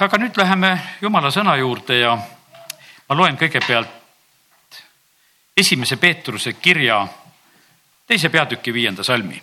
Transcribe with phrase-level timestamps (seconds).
[0.00, 0.68] aga nüüd läheme
[1.02, 4.78] jumala sõna juurde ja ma loen kõigepealt
[5.58, 7.00] esimese Peetruse kirja
[8.06, 9.42] teise peatüki viienda salmi.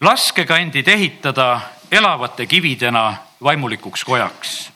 [0.00, 4.70] laske ka endid ehitada elavate kividena vaimulikuks kojaks.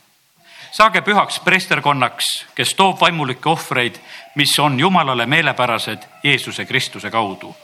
[0.73, 3.95] saage pühaks preesterkonnaks, kes toob vaimulikke ohvreid,
[4.35, 7.57] mis on Jumalale meelepärased Jeesuse Kristuse kaudu.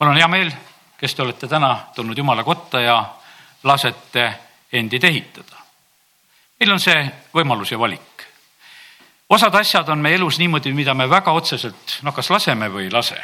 [0.00, 0.50] mul on hea meel,
[0.98, 3.21] kes te olete täna tulnud Jumala kotta ja
[3.62, 4.32] lasete
[4.72, 5.56] endid ehitada.
[6.60, 8.12] meil on see võimalus ja valik
[9.32, 12.92] osad asjad on meie elus niimoodi, mida me väga otseselt, noh, kas laseme või ei
[12.92, 13.16] lase.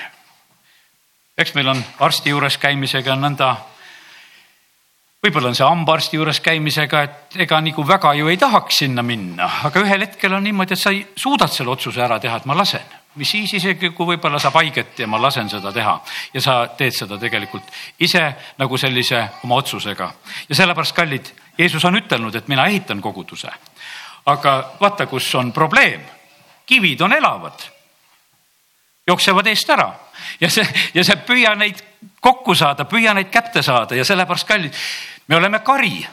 [1.38, 3.52] eks meil on arsti juures käimisega nõnda,
[5.23, 9.51] võib-olla on see hambaarsti juures käimisega, et ega nagu väga ju ei tahaks sinna minna,
[9.68, 12.96] aga ühel hetkel on niimoodi, et sa suudad selle otsuse ära teha, et ma lasen
[13.19, 15.95] mis siis isegi, kui võib-olla saab haiget ja ma lasen seda teha
[16.35, 17.67] ja sa teed seda tegelikult
[18.05, 18.23] ise
[18.59, 20.11] nagu sellise oma otsusega.
[20.49, 23.51] Ja sellepärast, kallid, Jeesus on ütelnud, et mina ehitan koguduse.
[24.27, 26.01] Aga vaata, kus on probleem.
[26.69, 27.63] kivid on elavad,
[29.07, 29.88] jooksevad eest ära.
[30.41, 31.80] Ja see, ja see püüa neid
[32.21, 33.97] kokku saada, püüa neid kätte saada.
[33.97, 34.75] Ja sellepärast kallid,
[35.29, 36.07] me oleme kari.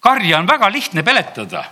[0.00, 1.64] karja on väga lihtne peletada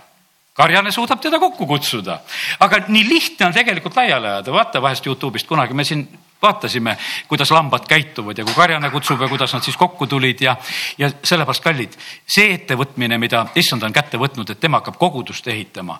[0.59, 2.19] karjane suudab teda kokku kutsuda,
[2.59, 6.07] aga nii lihtne on tegelikult laiali ajada, vaata vahest Youtube'ist kunagi me siin
[6.41, 10.55] vaatasime, kuidas lambad käituvad ja kui karjane kutsub ja kuidas nad siis kokku tulid ja,
[10.97, 11.95] ja sellepärast kallid,
[12.27, 15.99] see ettevõtmine, mida issand on kätte võtnud, et tema hakkab kogudust ehitama.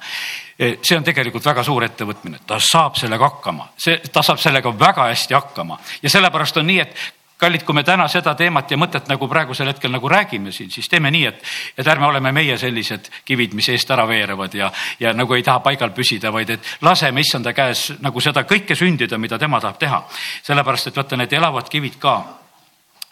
[0.60, 4.72] E, see on tegelikult väga suur ettevõtmine, ta saab sellega hakkama, see, ta saab sellega
[4.80, 5.80] väga hästi hakkama.
[6.04, 7.08] Ja sellepärast on nii, et
[7.40, 10.90] kallid, kui me täna seda teemat ja mõtet nagu praegusel hetkel nagu räägime siin, siis
[10.92, 11.44] teeme nii, et,
[11.78, 15.64] et ärme oleme meie sellised kivid, mis eest ära veerevad ja, ja nagu ei taha
[15.66, 20.04] paigal püsida, vaid et laseme issanda käes nagu seda kõike sündida, mida tema tahab teha.
[20.44, 22.20] sellepärast, et vaata, need elavad kivid ka,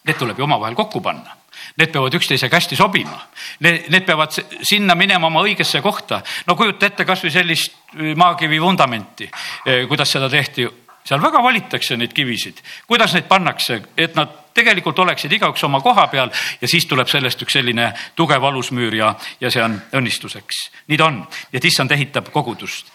[0.08, 1.38] need tuleb ju omavahel kokku panna
[1.78, 3.18] Need peavad üksteisega hästi sobima.
[3.66, 4.34] Need, need peavad
[4.66, 6.22] sinna minema oma õigesse kohta.
[6.48, 7.74] no kujuta ette kasvõi sellist
[8.16, 9.30] maakivi vundamenti,
[9.66, 10.68] eh, kuidas seda tehti
[11.08, 16.08] seal väga valitakse neid kivisid, kuidas neid pannakse, et nad tegelikult oleksid igaüks oma koha
[16.12, 20.64] peal ja siis tuleb sellest üks selline tugev alusmüür ja, ja see on õnnistuseks.
[20.88, 21.22] nii ta on,
[21.54, 22.92] et issand ehitab kogudust.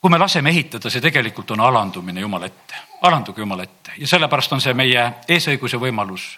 [0.00, 4.52] kui me laseme ehitada, see tegelikult on alandumine Jumala ette, alanduge Jumala ette ja sellepärast
[4.52, 6.28] on see meie eesõiguse võimalus.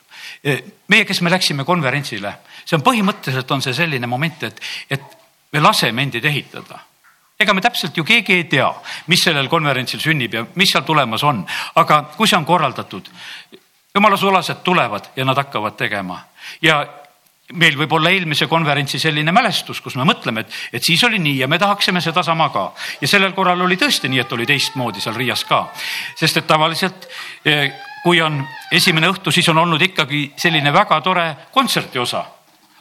[0.89, 2.35] meie, kes me läksime konverentsile,
[2.65, 5.19] see on põhimõtteliselt on see selline moment, et, et
[5.53, 6.85] me laseme endid ehitada
[7.39, 8.69] ega me täpselt ju keegi ei tea,
[9.07, 11.45] mis sellel konverentsil sünnib ja mis seal tulemas on,
[11.79, 13.11] aga kui see on korraldatud,
[13.95, 16.19] jumala sulased tulevad ja nad hakkavad tegema
[16.63, 16.81] ja
[17.55, 21.39] meil võib olla eelmise konverentsi selline mälestus, kus me mõtleme, et, et siis oli nii
[21.45, 22.73] ja me tahaksime sedasama ka.
[23.01, 25.63] ja sellel korral oli tõesti nii, et oli teistmoodi seal Riias ka.
[26.19, 27.09] sest et tavaliselt
[27.45, 27.73] eh,
[28.03, 32.27] kui on esimene õhtu, siis on olnud ikkagi selline väga tore kontserti osa.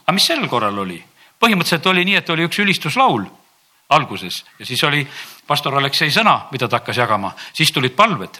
[0.04, 1.00] aga mis sel korral oli?
[1.38, 3.24] põhimõtteliselt oli nii, et oli üks ülistuslaul
[3.88, 5.06] alguses ja siis oli
[5.48, 8.36] pastor Aleksei sõna, mida ta hakkas jagama, siis tulid palved.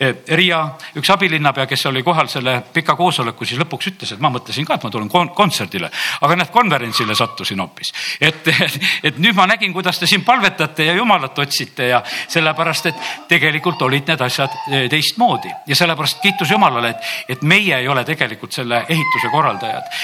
[0.00, 0.58] E, Riia
[0.98, 4.74] üks abilinnapea, kes oli kohal selle pika koosoleku, siis lõpuks ütles, et ma mõtlesin ka,
[4.74, 5.90] et ma tulen kontserdile,
[6.26, 7.92] aga näed, konverentsile sattusin hoopis.
[8.20, 8.80] et, et,
[9.12, 13.86] et nüüd ma nägin, kuidas te siin palvetate ja jumalat otsite ja sellepärast, et tegelikult
[13.86, 18.52] olid need asjad e, teistmoodi ja sellepärast kiitus Jumalale, et, et meie ei ole tegelikult
[18.56, 19.94] selle ehituse korraldajad.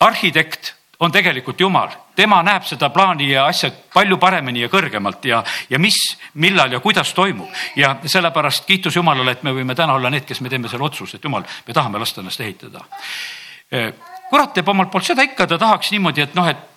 [0.00, 5.42] arhitekt on tegelikult Jumal, tema näeb seda plaani ja asja palju paremini ja kõrgemalt ja,
[5.70, 5.96] ja mis,
[6.34, 7.48] millal ja kuidas toimub.
[7.76, 11.16] ja sellepärast kiitus Jumalale, et me võime täna olla need, kes me teeme selle otsuse,
[11.16, 12.84] et Jumal, me tahame lasta ennast ehitada.
[14.30, 16.69] kurat teeb omalt poolt seda ikka, ta tahaks niimoodi, et noh, et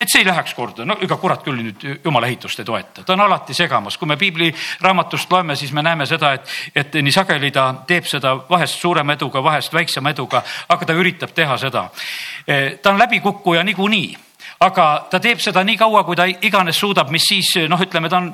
[0.00, 3.16] et see ei läheks korda, no ega kurat küll nüüd jumala ehitust ei toeta, ta
[3.16, 7.50] on alati segamas, kui me piibliraamatust loeme, siis me näeme seda, et, et nii sageli
[7.54, 11.88] ta teeb seda vahest suurema eduga, vahest väiksema eduga, aga ta üritab teha seda.
[12.82, 14.12] ta on läbikukkuja niikuinii,
[14.68, 18.20] aga ta teeb seda nii kaua, kui ta iganes suudab, mis siis noh, ütleme, ta
[18.22, 18.30] on,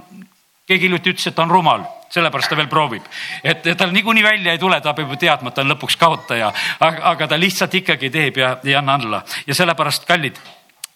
[0.69, 3.07] keegi hiljuti ütles, et ta on rumal sellepärast ta veel proovib,
[3.43, 6.53] et tal niikuinii välja ei tule, ta peab ju teadma, et ta on lõpuks kaotaja,
[6.85, 10.39] aga ta lihtsalt ikkagi teeb ja ei anna alla ja sellepärast kallid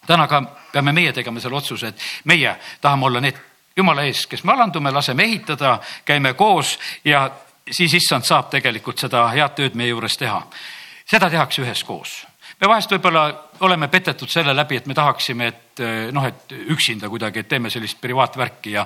[0.09, 0.41] täna ka
[0.73, 3.37] peame meie tegema selle otsuse, et meie tahame olla need
[3.77, 7.27] jumala ees, kes me alandume, laseme ehitada, käime koos ja
[7.71, 10.41] siis issand saab tegelikult seda head tööd meie juures teha.
[11.09, 12.25] seda tehakse üheskoos.
[12.61, 13.23] me vahest võib-olla
[13.59, 18.01] oleme petetud selle läbi, et me tahaksime, et noh, et üksinda kuidagi, et teeme sellist
[18.01, 18.85] privaatvärki ja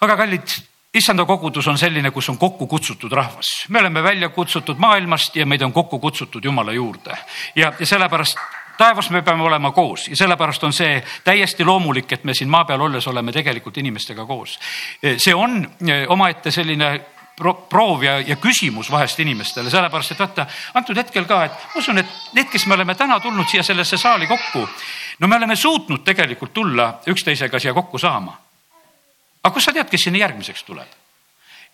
[0.00, 0.54] aga kallid
[0.94, 5.46] issanda kogudus on selline, kus on kokku kutsutud rahvas, me oleme välja kutsutud maailmast ja
[5.46, 7.16] meid on kokku kutsutud Jumala juurde
[7.56, 8.38] ja, ja sellepärast
[8.78, 12.64] taevas me peame olema koos ja sellepärast on see täiesti loomulik, et me siin maa
[12.64, 14.58] peal olles oleme tegelikult inimestega koos.
[15.16, 17.00] see on eh, omaette selline
[17.36, 21.80] pro proov ja, ja küsimus vahest inimestele, sellepärast et vaata antud hetkel ka, et ma
[21.80, 24.66] usun, et need, kes me oleme täna tulnud siia sellesse saali kokku,
[25.18, 28.36] no me oleme suutnud tegelikult tulla üksteisega siia kokku saama.
[29.42, 31.01] aga kust sa tead, kes sinna järgmiseks tuleb?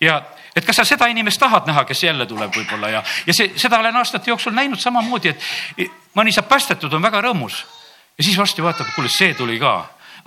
[0.01, 0.21] Ja
[0.55, 3.79] et kas sa seda inimest tahad näha, kes jälle tuleb võib-olla ja, ja see, seda
[3.79, 5.33] olen aastate jooksul näinud samamoodi,
[5.77, 7.63] et mõni saab päästetud, on väga rõõmus.
[8.17, 9.77] Ja siis varsti vaatab, kuule, see tuli ka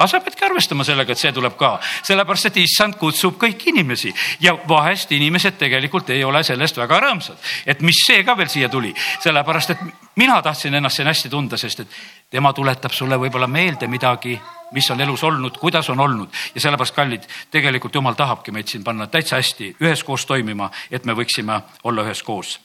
[0.03, 4.11] aga sa peadki arvestama sellega, et see tuleb ka, sellepärast et issand kutsub kõiki inimesi.
[4.43, 7.39] Ja vahest inimesed tegelikult ei ole sellest väga rõõmsad,
[7.71, 8.91] et mis see ka veel siia tuli,
[9.23, 9.85] sellepärast et
[10.19, 11.95] mina tahtsin ennast siin hästi tunda, sest et
[12.35, 14.35] tema tuletab sulle võib-olla meelde midagi,
[14.73, 16.35] mis on elus olnud, kuidas on olnud.
[16.55, 21.15] Ja sellepärast, kallid, tegelikult jumal tahabki meid siin panna täitsa hästi üheskoos toimima, et me
[21.15, 22.59] võiksime olla üheskoos.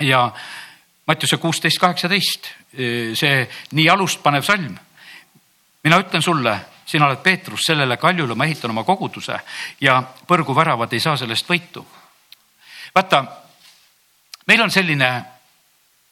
[0.00, 0.30] ja
[1.06, 2.46] Mattiuse kuusteist, kaheksateist,
[3.18, 3.38] see
[3.74, 4.76] nii alust panev salm
[5.84, 6.56] mina ütlen sulle,
[6.86, 9.38] sina oled Peetrus, sellele kaljule ma ehitan oma koguduse
[9.80, 11.84] ja põrguväravad ei saa sellest võitu.
[12.94, 13.24] vaata,
[14.46, 15.10] meil on selline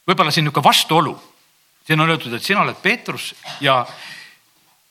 [0.08, 1.22] võib-olla siin niisugune vastuolu.
[1.86, 3.86] siin on öeldud, et sina oled Peetrus ja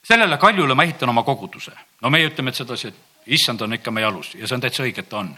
[0.02, 1.72] sellele kaljule ma ehitan oma koguduse.
[2.00, 2.94] no meie ütleme, et sedasi, et
[3.26, 5.34] issand on ikka meie alus ja see on täitsa õige, et ta on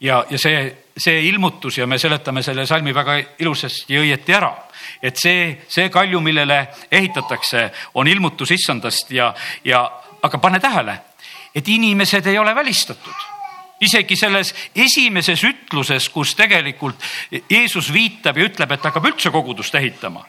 [0.00, 0.60] ja, ja see,
[0.96, 4.50] see ilmutus ja me seletame selle salmi väga ilusasti ja õieti ära,
[5.02, 6.60] et see, see kalju, millele
[6.90, 9.32] ehitatakse, on ilmutus issandast ja,
[9.64, 9.84] ja
[10.22, 10.98] aga pane tähele,
[11.54, 13.30] et inimesed ei ole välistatud.
[13.84, 17.02] Isegi selles esimeses ütluses, kus tegelikult
[17.50, 20.22] Jeesus viitab ja ütleb, et hakkab üldse kogudust ehitama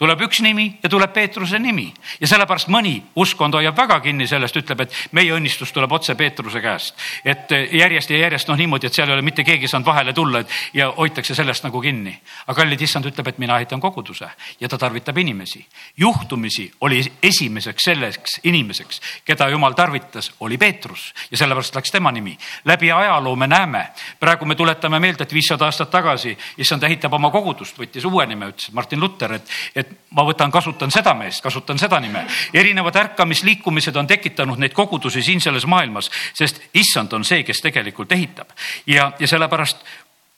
[0.00, 4.56] tuleb üks nimi ja tuleb Peetruse nimi ja sellepärast mõni uskkond hoiab väga kinni sellest,
[4.56, 6.94] ütleb, et meie õnnistus tuleb otse Peetruse käest.
[7.24, 10.40] et järjest ja järjest noh, niimoodi, et seal ei ole mitte keegi saanud vahele tulla,
[10.74, 12.14] ja hoitakse sellest nagu kinni.
[12.46, 14.30] aga kallid issand ütleb, et mina ehitan koguduse
[14.60, 15.66] ja ta tarvitab inimesi.
[15.96, 22.38] juhtumisi oli esimeseks selleks inimeseks, keda jumal tarvitas, oli Peetrus ja sellepärast läks tema nimi.
[22.64, 23.86] läbi ajaloo me näeme,
[24.20, 28.48] praegu me tuletame meelde, et viissada aastat tagasi issand ehitab oma kogudust, võttis uue nime,
[28.54, 32.26] ütles Martin Luther, et, et ma võtan, kasutan seda meest, kasutan seda nime.
[32.54, 38.12] erinevad ärkamisliikumised on tekitanud neid kogudusi siin selles maailmas, sest issand on see, kes tegelikult
[38.12, 38.50] ehitab
[38.86, 39.84] ja, ja sellepärast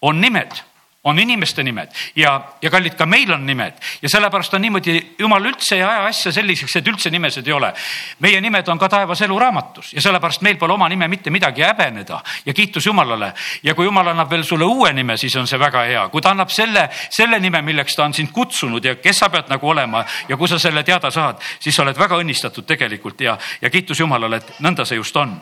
[0.02, 0.60] on nimed
[1.04, 1.88] on inimeste nimed.
[2.16, 3.74] Ja, ja kallid, ka meil on nimed.
[4.02, 7.72] Ja sellepärast on niimoodi, jumal üldse ei aja asja selliseks, et üldse nimesid ei ole.
[8.18, 9.92] meie nimed on ka taevas eluraamatus.
[9.92, 12.20] Ja sellepärast meil pole oma nime mitte midagi häbeneda.
[12.46, 13.32] Ja kiitus Jumalale.
[13.62, 16.30] ja kui Jumal annab veel sulle uue nime, siis on see väga hea, kui ta
[16.30, 20.04] annab selle, selle nime, milleks ta on sind kutsunud ja kes sa pead nagu olema
[20.28, 23.20] ja kui sa selle teada saad, siis sa oled väga õnnistatud tegelikult.
[23.20, 25.40] Ja, ja kiitus Jumalale, et nõnda see just on.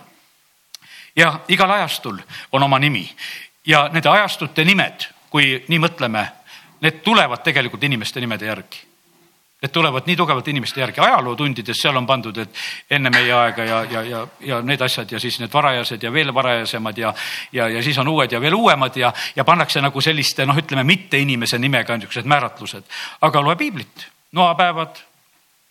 [1.17, 2.19] ja igal ajastul
[2.53, 3.11] on oma nimi.
[3.67, 6.27] Ja nende ajastute nimed kui nii mõtleme,
[6.81, 8.87] need tulevad tegelikult inimeste nimede järgi.
[9.61, 12.61] Need tulevad nii tugevalt inimeste järgi, ajalootundides seal on pandud, et
[12.97, 16.33] enne meie aega ja, ja, ja, ja need asjad ja siis need varajased ja veel
[16.35, 17.13] varajasemad ja,
[17.53, 20.85] ja, ja siis on uued ja veel uuemad ja, ja pannakse nagu selliste noh, ütleme
[20.89, 22.89] mitte inimese nimega niisugused määratlused.
[23.21, 24.97] aga loe piiblit, noapäevad,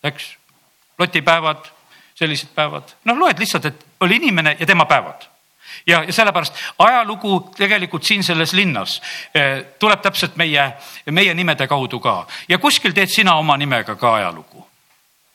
[0.04, 0.30] eks,
[0.98, 1.66] lotipäevad,
[2.14, 5.29] sellised päevad, noh, loed lihtsalt, et oli inimene ja tema päevad
[5.86, 9.00] ja, ja sellepärast ajalugu tegelikult siin selles linnas
[9.34, 10.72] eh, tuleb täpselt meie,
[11.10, 14.66] meie nimede kaudu ka ja kuskil teed sina oma nimega ka ajalugu.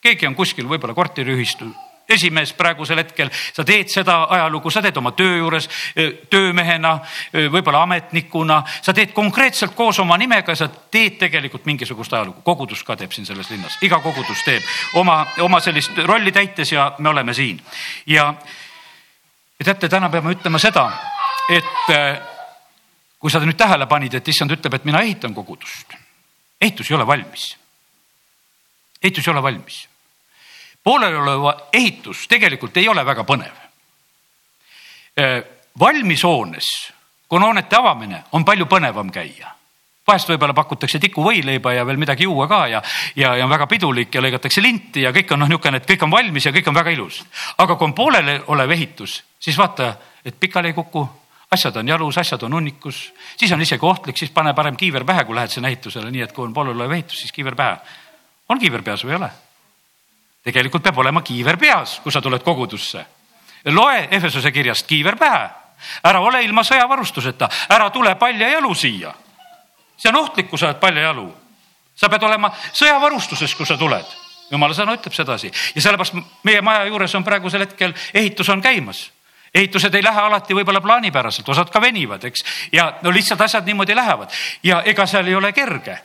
[0.02, 1.72] keegi on kuskil võib-olla korteriühistu
[2.10, 7.00] esimees praegusel hetkel, sa teed seda ajalugu, sa teed oma töö juures eh, töömehena,
[7.34, 12.42] eh, võib-olla ametnikuna, sa teed konkreetselt koos oma nimega, sa teed tegelikult mingisugust ajalugu.
[12.46, 14.64] kogudus ka teeb siin selles linnas, iga kogudus teeb
[15.02, 17.62] oma, oma sellist rolli täites ja me oleme siin
[18.06, 18.34] ja
[19.60, 20.86] ja teate, täna peame ütlema seda,
[21.50, 22.20] et äh,
[23.20, 25.94] kui sa nüüd tähele panid, et issand ütleb, et mina ehitan kogudust.
[26.62, 27.58] ehitus ei ole valmis.
[29.04, 29.88] ehitus ei ole valmis.
[30.84, 33.64] poolelioleva ehitus tegelikult ei ole väga põnev.
[35.20, 35.44] Äh,
[35.80, 36.66] valmis hoones,
[37.28, 39.56] kui on hoonete avamine, on palju põnevam käia
[40.08, 42.82] vahest võib-olla pakutakse tikuvõileiba ja veel midagi juua ka ja,
[43.18, 46.06] ja, ja on väga pidulik ja lõigatakse linti ja kõik on noh, niisugune, et kõik
[46.06, 47.24] on valmis ja kõik on väga ilus.
[47.58, 49.94] aga kui on pooleliolev ehitus, siis vaata,
[50.26, 51.04] et pikali ei kuku,
[51.52, 55.24] asjad on jalus, asjad on hunnikus, siis on isegi ohtlik, siis pane parem kiiver pähe,
[55.24, 57.78] kui lähed sinna ehitusele, nii et kui on pooleliolev ehitus, siis kiiver pähe.
[58.50, 59.30] on kiiver peas või ei ole?
[60.46, 63.06] tegelikult peab olema kiiver peas, kui sa tuled kogudusse.
[63.66, 65.50] loe Efesose kirjast kiiver pähe,
[66.04, 69.14] ära ole ilma sõjavarustuseta, ära tule palja jalu siia
[69.98, 71.34] see on ohtlik, kui sa oled paljajalu.
[71.96, 74.06] sa pead olema sõjavarustuses, kui sa tuled.
[74.52, 79.12] jumala sõna ütleb sedasi ja sellepärast meie maja juures on praegusel hetkel ehitus on käimas
[79.56, 82.44] ehitused ei lähe alati võib-olla plaanipäraselt, osad ka venivad, eks.
[82.76, 84.34] ja no lihtsalt asjad niimoodi lähevad
[84.64, 85.98] ja ega seal ei ole kerge.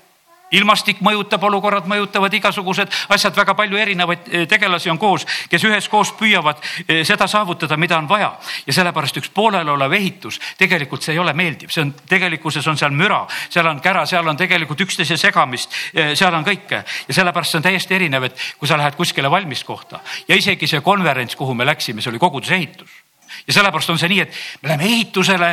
[0.51, 6.11] ilmastik mõjutab, olukorrad mõjutavad, igasugused asjad, väga palju erinevaid eh, tegelasi on koos, kes üheskoos
[6.19, 8.33] püüavad eh, seda saavutada, mida on vaja.
[8.67, 12.91] ja sellepärast üks pooleliolev ehitus, tegelikult see ei ole meeldiv, see on tegelikkuses on seal
[12.91, 17.55] müra, seal on kära, seal on tegelikult üksteise segamist, eh, seal on kõike ja sellepärast
[17.55, 21.37] see on täiesti erinev, et kui sa lähed kuskile valmis kohta ja isegi see konverents,
[21.39, 23.00] kuhu me läksime, see oli koguduse ehitus.
[23.47, 25.51] Ja sellepärast on see nii, et me läheme ehitusele.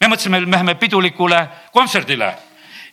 [0.00, 2.34] me mõtlesime, me läheme pidulikule kontserdile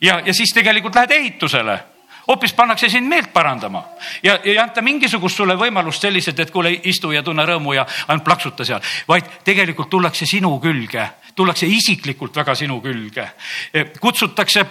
[0.02, 1.80] ja, ja siis tegelikult lähed ehitusele
[2.28, 3.84] hoopis pannakse sind meelt parandama
[4.24, 7.86] ja, ja ei anta mingisugust sulle võimalust sellised, et kuule, istu ja tunne rõõmu ja
[8.08, 13.30] ainult plaksuta seal, vaid tegelikult tullakse sinu külge, tullakse isiklikult väga sinu külge.
[14.00, 14.66] kutsutakse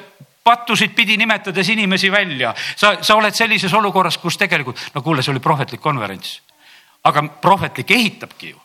[0.45, 5.35] pattusid pidi nimetades inimesi välja, sa, sa oled sellises olukorras, kus tegelikult, no kuule, see
[5.35, 6.41] oli prohvetlik konverents.
[7.05, 8.61] aga prohvetlik ehitabki ju.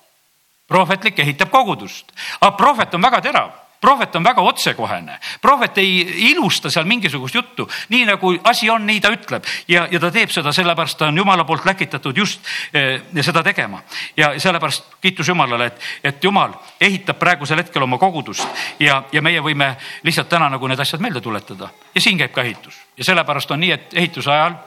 [0.71, 3.51] Prohvetlik ehitab kogudust, aga prohvet on väga terav.
[3.81, 8.99] Prohvet on väga otsekohene, prohvet ei ilusta seal mingisugust juttu, nii nagu asi on, nii
[9.01, 9.47] ta ütleb.
[9.67, 12.45] Ja, ja ta teeb seda, sellepärast ta on jumala poolt läkitatud just
[12.77, 13.81] eh, seda tegema.
[14.17, 18.45] ja sellepärast kiitus Jumalale, et, et Jumal ehitab praegusel hetkel oma kogudust.
[18.79, 19.73] Ja, ja meie võime
[20.03, 21.73] lihtsalt täna nagu need asjad meelde tuletada.
[21.95, 22.77] Ja siin käib ka ehitus.
[22.97, 24.61] Ja sellepärast on nii, et ehituse ajal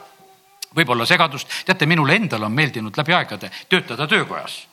[0.75, 1.63] võib olla segadust.
[1.65, 4.65] teate, minule endale on meeldinud läbi aegade töötada töökojas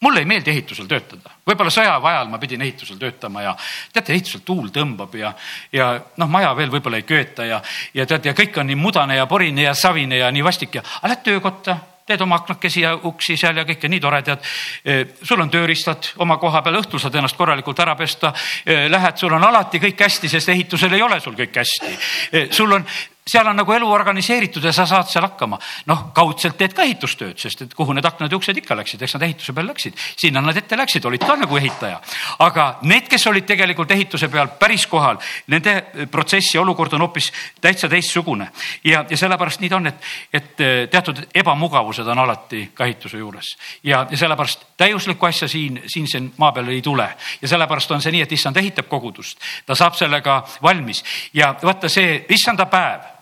[0.00, 3.54] mulle ei meeldi ehitusel töötada, võib-olla sõjaväe ajal ma pidin ehitusel töötama ja
[3.92, 5.32] teate, ehitusel tuul tõmbab ja,
[5.72, 7.60] ja noh, maja veel võib-olla ei köeta ja,
[7.94, 10.84] ja tead, ja kõik on nii mudane ja porine ja savine ja nii vastik ja
[11.00, 11.78] aga lähed töökotta,
[12.08, 14.46] teed oma aknakesi ja uksi seal ja kõike nii tore, tead.
[14.84, 18.32] E, sul on tööriistad oma koha peal, õhtul saad ennast korralikult ära pesta.
[18.64, 21.92] E, lähed, sul on alati kõik hästi, sest ehitusel ei ole sul kõik hästi.
[22.32, 22.86] E, sul on
[23.28, 25.58] seal on nagu elu organiseeritud ja sa saad seal hakkama.
[25.86, 29.16] noh, kaudselt teed ka ehitustööd, sest et kuhu need aknad ja uksed ikka läksid, eks
[29.16, 32.00] nad ehituse peal läksid, sinna nad ette läksid, olid ka nagu ehitaja.
[32.44, 35.74] aga need, kes olid tegelikult ehituse peal päris kohal, nende
[36.10, 38.50] protsess ja olukord on hoopis täitsa teistsugune.
[38.84, 43.18] ja, ja sellepärast nii ta on, et, et eh, teatud ebamugavused on alati ka ehituse
[43.18, 47.08] juures ja, ja sellepärast täiuslikku asja siin, siin siin maa peal ei tule
[47.42, 51.04] ja sellepärast on see nii, et issand ehitab kogudust, ta saab sellega valmis
[51.34, 53.17] ja vaata see issanda päev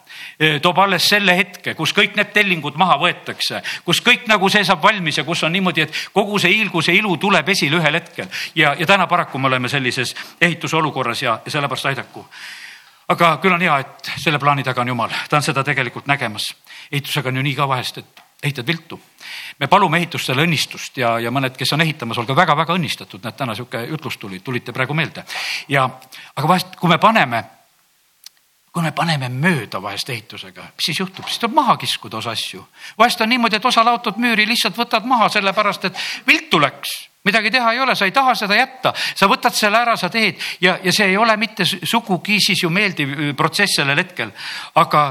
[0.63, 4.83] toob alles selle hetke, kus kõik need tellingud maha võetakse, kus kõik nagu see saab
[4.85, 8.29] valmis ja kus on niimoodi, et kogu see hiilgus ja ilu tuleb esile ühel hetkel.
[8.55, 12.27] ja, ja täna paraku me oleme sellises ehitusolukorras ja, ja sellepärast aidaku.
[13.09, 16.55] aga küll on hea, et selle plaani taga on jumal, ta on seda tegelikult nägemas.
[16.93, 19.01] ehitusega on ju nii ka vahest, et ehitad viltu.
[19.59, 23.55] me palume ehitustele õnnistust ja, ja mõned, kes on ehitamas, olge väga-väga õnnistatud, näed, täna
[23.55, 25.25] sihuke jutlus tuli, tulite praegu meelde.
[25.69, 25.89] ja,
[26.37, 27.45] aga vahest, kui me paneme
[28.77, 32.61] kui me paneme mööda vahest ehitusega, mis siis juhtub, siis tuleb maha kiskuda osa asju.
[32.99, 36.91] vahest on niimoodi, et osa laotud müüri lihtsalt võtad maha sellepärast, et viltu läks
[37.25, 40.37] midagi teha ei ole, sa ei taha seda jätta, sa võtad selle ära, sa teed
[40.61, 44.33] ja, ja see ei ole mitte sugugi siis ju meeldiv äh, protsess sellel hetkel.
[44.83, 45.05] aga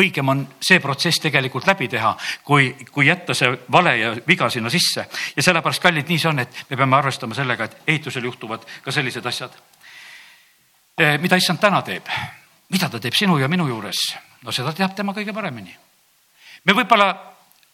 [0.00, 4.72] õigem on see protsess tegelikult läbi teha, kui, kui jätta see vale ja viga sinna
[4.72, 5.04] sisse.
[5.36, 8.96] ja sellepärast, kallid, nii see on, et me peame arvestama sellega, et ehitusel juhtuvad ka
[8.96, 9.60] sellised asjad.
[10.96, 12.08] Eh, mida issand täna teeb
[12.70, 14.00] mida ta teeb sinu ja minu juures?
[14.44, 15.76] no seda teab tema kõige paremini.
[16.64, 17.12] me võib-olla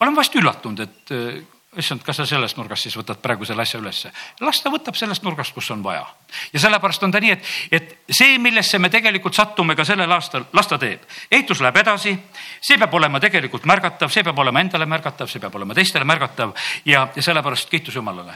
[0.00, 1.40] oleme vast üllatunud, et äh,
[1.78, 4.10] issand, kas sa sellest nurgast siis võtad praegu selle asja ülesse.
[4.40, 6.06] las ta võtab sellest nurgast, kus on vaja.
[6.52, 10.46] ja sellepärast on ta nii, et, et see, millesse me tegelikult sattume ka sellel aastal,
[10.52, 11.04] las ta teeb.
[11.30, 12.16] ehitus läheb edasi,
[12.60, 16.56] see peab olema tegelikult märgatav, see peab olema endale märgatav, see peab olema teistele märgatav
[16.84, 18.34] ja, ja sellepärast kiitus Jumalale.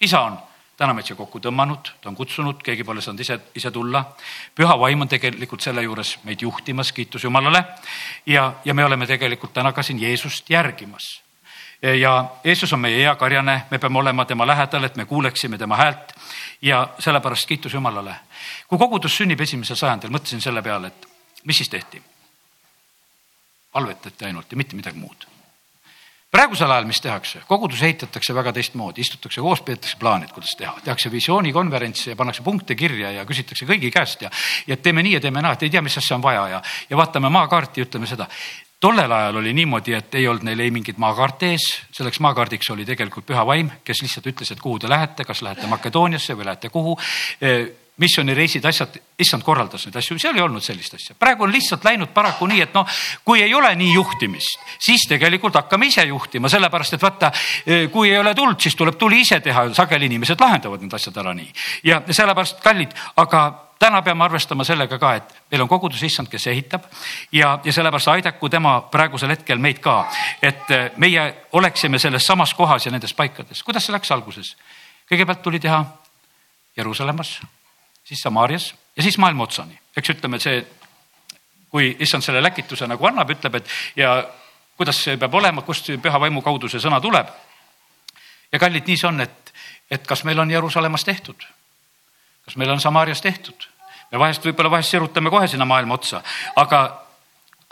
[0.00, 0.38] isa on
[0.76, 4.04] täna meid siia kokku tõmmanud, ta on kutsunud, keegi pole saanud ise, ise tulla.
[4.54, 7.64] püha vaim on tegelikult selle juures meid juhtimas, kiitus Jumalale.
[8.26, 11.22] ja, ja me oleme tegelikult täna ka siin Jeesust järgimas.
[11.82, 15.76] ja Jeesus on meie hea karjane, me peame olema tema lähedal, et me kuuleksime tema
[15.76, 16.14] häält.
[16.62, 18.16] ja sellepärast kiitus Jumalale.
[18.68, 21.06] kui kogudus sünnib esimesel sajandil, mõtlesin selle peale, et
[21.44, 22.02] mis siis tehti?
[23.72, 25.33] palvetati ainult ja mitte midagi muud
[26.34, 31.12] praegusel ajal, mis tehakse, kogudus ehitatakse väga teistmoodi, istutakse koos, peetakse plaanid, kuidas teha, tehakse
[31.12, 34.32] visioonikonverentse ja pannakse punkte kirja ja küsitakse kõigi käest ja,
[34.66, 36.98] ja teeme nii ja teeme naa, et ei tea, mis asja on vaja ja, ja
[36.98, 38.26] vaatame maakaarti ja ütleme seda.
[38.82, 42.84] Tollel ajal oli niimoodi, et ei olnud neil ei mingit maakaarti ees, selleks maakaardiks oli
[42.84, 46.68] tegelikult püha vaim, kes lihtsalt ütles, et kuhu te lähete, kas lähete Makedooniasse või lähete
[46.74, 46.98] kuhu
[47.96, 51.14] missioonireisid, asjad, issand korraldas neid asju, seal ei olnud sellist asja.
[51.18, 52.88] praegu on lihtsalt läinud paraku nii, et noh,
[53.24, 57.30] kui ei ole nii juhtimist, siis tegelikult hakkame ise juhtima, sellepärast et vaata,
[57.92, 61.34] kui ei ole tuld, siis tuleb tuli ise teha, sageli inimesed lahendavad need asjad ära
[61.38, 61.52] nii.
[61.86, 63.44] ja sellepärast kallid, aga
[63.78, 66.86] täna peame arvestama sellega ka, et meil on kogudus issand, kes ehitab
[67.32, 70.00] ja, ja sellepärast aidaku tema praegusel hetkel meid ka,
[70.42, 73.62] et eh, meie oleksime selles samas kohas ja nendes paikades.
[73.62, 74.56] kuidas see läks alguses?
[75.10, 75.84] kõigepealt tuli teha
[76.76, 77.38] Jeruusalemmas
[78.04, 79.78] siis Samaarias ja siis maailma otsani.
[79.96, 80.64] eks ütleme, see
[81.70, 84.14] kui issand selle läkituse nagu annab, ütleb, et ja
[84.76, 87.28] kuidas see peab olema, kust püha vaimu kaudu see sõna tuleb.
[88.52, 89.54] ja kallid, nii see on, et,
[89.90, 91.46] et kas meil on Jeruusalemmas tehtud,
[92.44, 93.68] kas meil on Samaarias tehtud
[94.14, 96.22] me vahest võib-olla vahest sirutame kohe sinna maailma otsa,
[96.60, 96.82] aga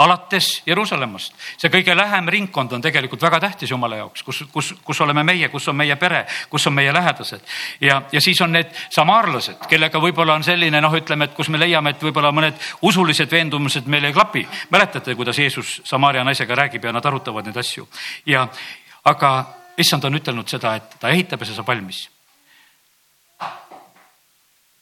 [0.02, 1.34] alates Jeruusalemmast.
[1.58, 5.48] see kõige lähem ringkond on tegelikult väga tähtis Jumala jaoks, kus, kus, kus oleme meie,
[5.48, 7.40] kus on meie pere, kus on meie lähedased.
[7.80, 11.60] ja, ja siis on need samaarlased, kellega võib-olla on selline noh, ütleme, et kus me
[11.60, 14.46] leiame, et võib-olla mõned usulised veendumused meil ei klapi.
[14.70, 17.88] mäletate, kuidas Jeesus Samaaria naisega räägib ja nad arutavad neid asju
[18.26, 18.48] ja
[19.04, 19.32] aga
[19.78, 22.08] issand on ütelnud seda, et ta ehitab ja see saab valmis.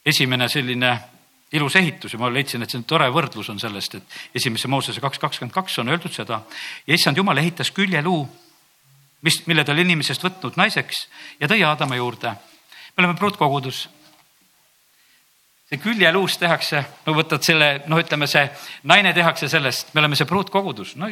[0.07, 0.99] esimene selline
[1.53, 5.03] ilus ehitus ja ma leidsin, et see on tore võrdlus on sellest, et esimese Moosese
[5.03, 6.43] kaks kakskümmend kaks on öeldud seda
[6.87, 8.21] ja issand jumal ehitas küljeluu,
[9.27, 11.07] mis, mille ta oli inimesest võtnud naiseks
[11.41, 12.31] ja tõi Aadama juurde.
[12.31, 13.89] me oleme pruutkogudus.
[15.71, 18.47] see küljeluust tehakse, no võtad selle, noh, ütleme see
[18.83, 21.11] naine tehakse sellest, me oleme see pruutkogudus, no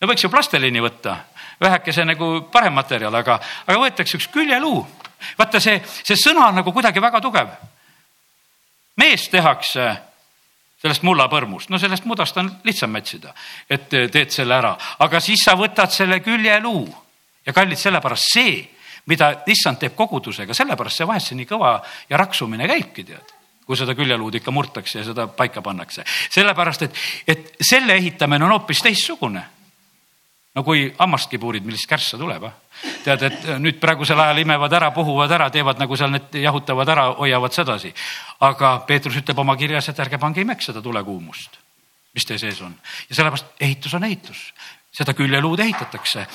[0.00, 1.16] no võiks ju plasteliini võtta,
[1.60, 4.86] vähekese nagu parem materjal, aga, aga võetakse üks küljeluu.
[5.38, 7.69] vaata see, see sõna on nagu kuidagi väga tugev
[8.96, 9.90] mees tehakse
[10.80, 13.34] sellest mullapõrmust, no sellest mudast on lihtsam mätsida,
[13.68, 14.72] et teed selle ära,
[15.04, 16.86] aga siis sa võtad selle küljeluu
[17.46, 18.54] ja kallid, sellepärast see,
[19.10, 21.74] mida issand teeb kogudusega, sellepärast see vahest see nii kõva
[22.08, 23.36] ja raksumine käibki, tead.
[23.70, 26.02] Kui seda küljeluud ikka murtakse ja seda paika pannakse.
[26.32, 26.96] sellepärast, et,
[27.28, 29.44] et selle ehitamine on hoopis teistsugune
[30.54, 32.54] no kui hammastki puurid, millist kärssa tuleb, ah.
[33.04, 37.06] tead, et nüüd praegusel ajal imevad ära, puhuvad ära, teevad nagu seal need jahutavad ära,
[37.20, 37.92] hoiavad sedasi.
[38.46, 41.60] aga Peetrus ütleb oma kirjas, et ärge pange imeks seda tulekuumust,
[42.14, 42.74] mis teie sees on.
[43.08, 44.46] ja sellepärast ehitus on ehitus,
[44.92, 46.26] seda küljeluud ehitatakse.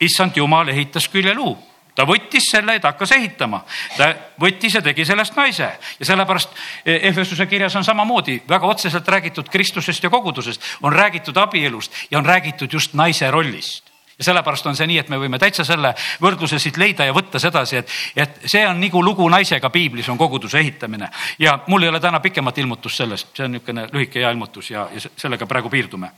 [0.00, 1.56] issand jumal ehitas küljeluu
[1.94, 3.62] ta võttis selle ja ta hakkas ehitama.
[3.96, 4.10] ta
[4.40, 5.70] võttis ja tegi sellest naise.
[5.98, 6.50] Ja sellepärast
[6.84, 12.26] Efesuse kirjas on samamoodi väga otseselt räägitud Kristusest ja kogudusest, on räägitud abielust ja on
[12.26, 13.94] räägitud just naise rollist.
[14.18, 15.90] Ja sellepärast on see nii, et me võime täitsa selle
[16.22, 20.18] võrdluse siit leida ja võtta sedasi, et, et see on nagu lugu naisega piiblis on
[20.18, 21.08] koguduse ehitamine.
[21.38, 24.86] Ja mul ei ole täna pikemat ilmutust sellest, see on niisugune lühike hea ilmutus ja,
[24.94, 26.12] ja sellega praegu piirdume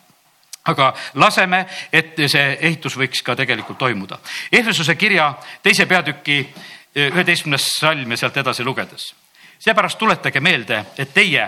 [0.67, 4.19] aga laseme, et see ehitus võiks ka tegelikult toimuda.
[4.53, 9.15] Ehvesuse kirja teise peatüki eh, üheteistkümnes salm ja sealt edasi lugedes.
[9.59, 11.47] seepärast tuletage meelde, et teie,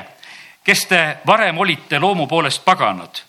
[0.65, 3.21] kes te varem olite loomu poolest paganad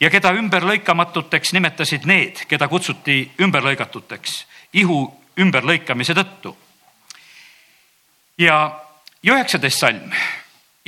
[0.00, 4.98] ja keda ümberlõikamatuteks nimetasid need, keda kutsuti ümberlõigatuteks ihu
[5.38, 6.56] ümberlõikamise tõttu.
[8.38, 8.80] ja
[9.24, 10.12] üheksateist salm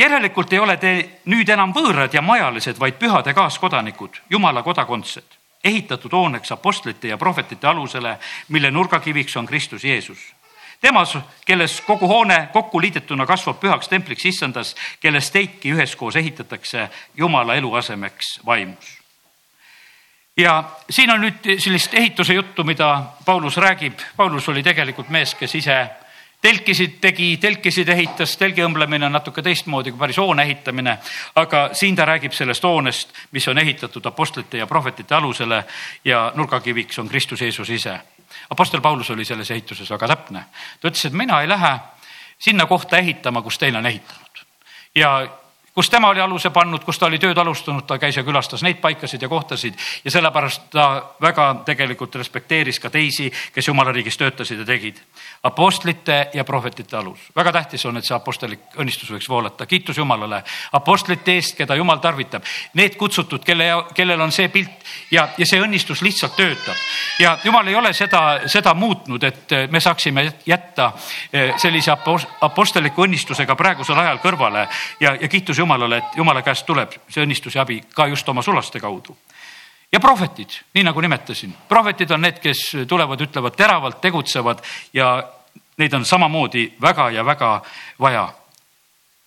[0.01, 0.93] järelikult ei ole te
[1.29, 7.67] nüüd enam võõrad ja majalised, vaid pühade kaaskodanikud, Jumala kodakondsed, ehitatud hooneks apostlite ja prohvetite
[7.67, 8.17] alusele,
[8.49, 10.19] mille nurgakiviks on Kristus Jeesus.
[10.81, 17.55] temas, kelles kogu hoone kokku liidetuna kasvab pühaks templiks issandas, kellest teidki üheskoos ehitatakse Jumala
[17.55, 19.01] eluasemeks vaimus
[20.37, 23.99] ja siin on nüüd sellist ehituse juttu, mida Paulus räägib.
[24.17, 25.77] Paulus oli tegelikult mees, kes ise
[26.40, 30.98] telkisid tegi, telkisid ehitas, telgi õmblemine on natuke teistmoodi kui päris hoone ehitamine.
[31.35, 35.64] aga siin ta räägib sellest hoonest, mis on ehitatud apostlite ja prohvetite alusele
[36.05, 37.98] ja nurgakiviks on Kristus Jeesus ise.
[38.50, 40.44] Apostel Paulus oli selles ehituses väga täpne.
[40.81, 41.79] ta ütles, et mina ei lähe
[42.38, 44.44] sinna kohta ehitama, kus teine on ehitanud.
[44.94, 45.29] ja
[45.75, 48.81] kus tema oli aluse pannud, kus ta oli tööd alustanud, ta käis ja külastas neid
[48.83, 49.77] paikasid ja kohtasid.
[50.05, 50.87] Ja sellepärast ta
[51.23, 54.99] väga tegelikult respekteeris ka teisi, kes jumala riigis töötasid ja tegid.
[55.43, 60.43] Apostlite ja prohvetite alus, väga tähtis on, et see apostlik õnnistus võiks voolata, kiitus Jumalale.
[60.73, 62.45] Apostlite eest, keda Jumal tarvitab.
[62.75, 66.77] Need kutsutud, kelle, kellel on see pilt ja, ja see õnnistus lihtsalt töötab.
[67.21, 70.93] Ja Jumal ei ole seda, seda muutnud, et me saaksime jätta
[71.33, 74.67] eh, sellise apostliku õnnistusega praegusel ajal kõrvale.
[75.01, 78.42] Ja, ja kiitus Jumalale, et Jumala käest tuleb see õnnistus ja abi ka just oma
[78.42, 79.16] sulaste kaudu.
[79.92, 85.11] ja prohvetid, nii nagu nimetasin, prohvetid on need, kes tulevad, ütlevad teravalt, tegutsevad ja
[85.79, 87.62] neid on samamoodi väga ja väga
[88.01, 88.33] vaja.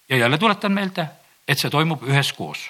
[0.10, 1.08] ja jälle tuletan meelde,
[1.48, 2.70] et see toimub üheskoos,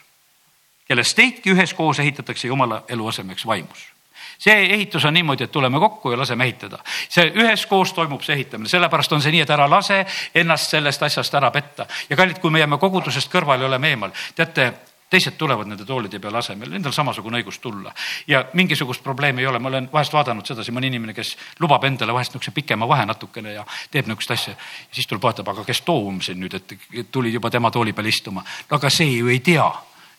[0.88, 3.93] kellest teidki üheskoos ehitatakse Jumala eluasemeks vaimus
[4.38, 6.80] see ehitus on niimoodi, et tuleme kokku ja laseme ehitada.
[7.10, 11.34] see üheskoos toimub see ehitamine, sellepärast on see nii, et ära lase ennast sellest asjast
[11.34, 11.86] ära petta.
[12.10, 14.74] ja kallid, kui me jääme kogudusest kõrvale oleme eemal, teate
[15.14, 17.94] teised tulevad nende toolide peale asemel, nendel samasugune õigus tulla
[18.28, 22.16] ja mingisugust probleemi ei ole, ma olen vahest vaadanud sedasi, mõni inimene, kes lubab endale
[22.16, 24.56] vahest niisuguse pikema vahe natukene ja teeb niisugust asja.
[24.92, 28.46] siis tuleb vaatab, aga kes toom siin nüüd, et tulid juba tema tooli peal istuma.
[28.70, 29.70] no aga see ju ei tea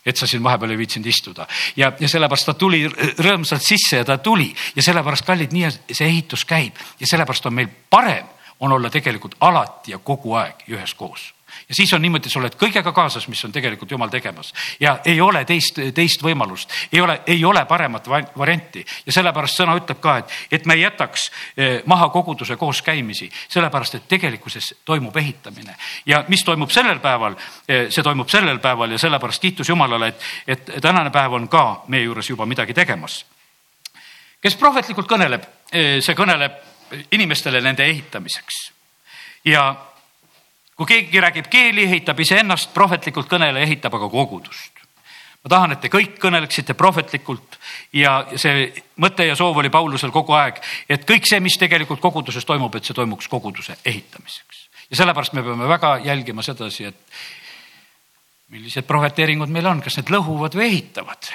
[0.05, 1.47] et sa siin vahepeal ei viitsinud istuda.
[1.75, 4.51] Ja, ja sellepärast ta tuli rõõmsalt sisse ja ta tuli.
[4.75, 6.77] Ja sellepärast kallid, nii see ehitus käib.
[6.99, 8.27] Ja sellepärast on meil parem
[8.59, 11.34] on olla tegelikult alati ja kogu aeg üheskoos
[11.69, 14.53] ja siis on niimoodi, sa oled kõigega kaasas, mis on tegelikult jumal tegemas.
[14.79, 18.85] Ja ei ole teist, teist võimalust, ei ole, ei ole paremat varianti.
[19.05, 23.95] Ja sellepärast sõna ütleb ka, et, et me ei jätaks eh, maha koguduse kooskäimisi, sellepärast
[23.99, 25.75] et tegelikkuses toimub ehitamine.
[26.05, 27.37] Ja mis toimub sellel päeval,
[27.67, 31.65] eh, see toimub sellel päeval ja sellepärast kiitus Jumalale, et, et tänane päev on ka
[31.87, 33.25] meie juures juba midagi tegemas.
[34.41, 36.61] kes prohvetlikult kõneleb, eh, see kõneleb
[37.11, 38.71] inimestele nende ehitamiseks.
[39.45, 39.75] Ja
[40.75, 44.71] kui keegi räägib keeli, ehitab iseennast, prohvetlikult kõneleja ehitab aga kogudust.
[45.43, 47.59] ma tahan, et te kõik kõneleksite prohvetlikult
[47.93, 50.59] ja see mõte ja soov oli Paulusel kogu aeg,
[50.89, 54.67] et kõik see, mis tegelikult koguduses toimub, et see toimuks koguduse ehitamiseks.
[54.89, 56.95] ja sellepärast me peame väga jälgima sedasi, et
[58.49, 61.31] millised prohveteeringud meil on, kas need lõhuvad või ehitavad.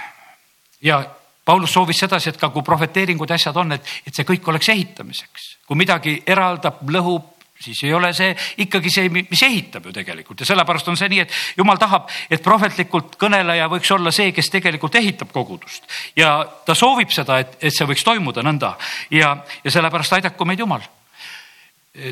[0.82, 1.02] ja
[1.44, 5.56] Paulus soovis sedasi, et ka kui prohveteeringud, asjad on, et, et see kõik oleks ehitamiseks.
[5.66, 10.40] kui midagi eraldab, lõhub, siis ei ole see ikkagi see, mis ehitab ju tegelikult.
[10.40, 14.50] Ja sellepärast on see nii, et jumal tahab, et prohvetlikult kõneleja võiks olla see, kes
[14.52, 15.88] tegelikult ehitab kogudust.
[16.16, 18.74] Ja ta soovib seda, et, et see võiks toimuda nõnda.
[19.12, 20.86] Ja, ja sellepärast aidaku meid Jumal.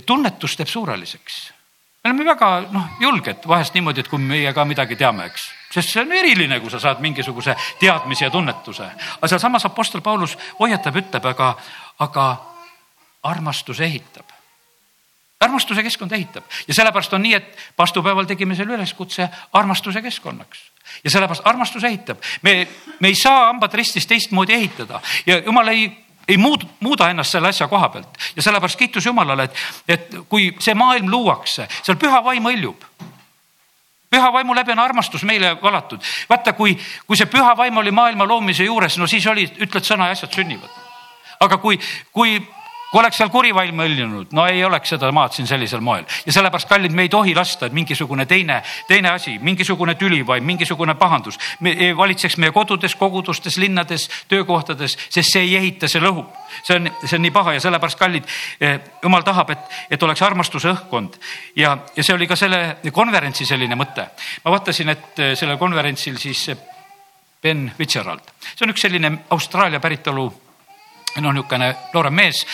[0.07, 1.53] tunnetus teeb suureliseks.
[2.05, 5.93] me oleme väga noh, julged vahest niimoodi, et kui meie ka midagi teame, eks, sest
[5.93, 10.97] see on eriline, kui sa saad mingisuguse teadmise ja tunnetuse, aga sealsamas Apostel Paulus hoiatab,
[10.97, 11.55] ütleb, aga,
[11.99, 12.27] aga
[13.23, 14.38] armastus ehitab
[15.41, 20.59] armastuse keskkond ehitab ja sellepärast on nii, et vastupäeval tegime selle üleskutse armastuse keskkonnaks
[21.05, 22.19] ja sellepärast armastus ehitab.
[22.43, 22.69] me,
[23.01, 25.91] me ei saa hambad ristis teistmoodi ehitada ja jumal ei,
[26.29, 30.51] ei muud, muuda ennast selle asja koha pealt ja sellepärast kiitus Jumalale, et, et kui
[30.61, 32.85] see maailm luuakse, seal püha vaim hõljub
[34.11, 36.01] püha vaimu läbi on armastus meile valatud.
[36.29, 40.09] vaata, kui, kui see püha vaim oli maailma loomise juures, no siis oli, ütled sõna
[40.09, 40.71] ja asjad sünnivad.
[41.41, 41.79] aga kui,
[42.13, 42.41] kui
[42.91, 46.33] kui oleks seal kuri vaim õljunud, no ei oleks seda maad siin sellisel moel ja
[46.33, 51.37] sellepärast, kallid, me ei tohi lasta, et mingisugune teine, teine asi, mingisugune tülivaim, mingisugune pahandus
[51.61, 56.33] me, valitseks meie kodudes, kogudustes, linnades, töökohtades, sest see ei ehita, see lõhub.
[56.63, 58.25] see on, see on nii paha ja sellepärast, kallid,
[58.61, 61.21] eh, jumal tahab, et, et oleks armastuse õhkkond
[61.57, 64.09] ja, ja see oli ka selle konverentsi selline mõte.
[64.45, 66.49] ma vaatasin, et eh, sellel konverentsil siis
[67.43, 70.48] Ben Fitzgerald, see on üks selline Austraalia päritolu
[71.17, 72.45] noh, niisugune noorem mees,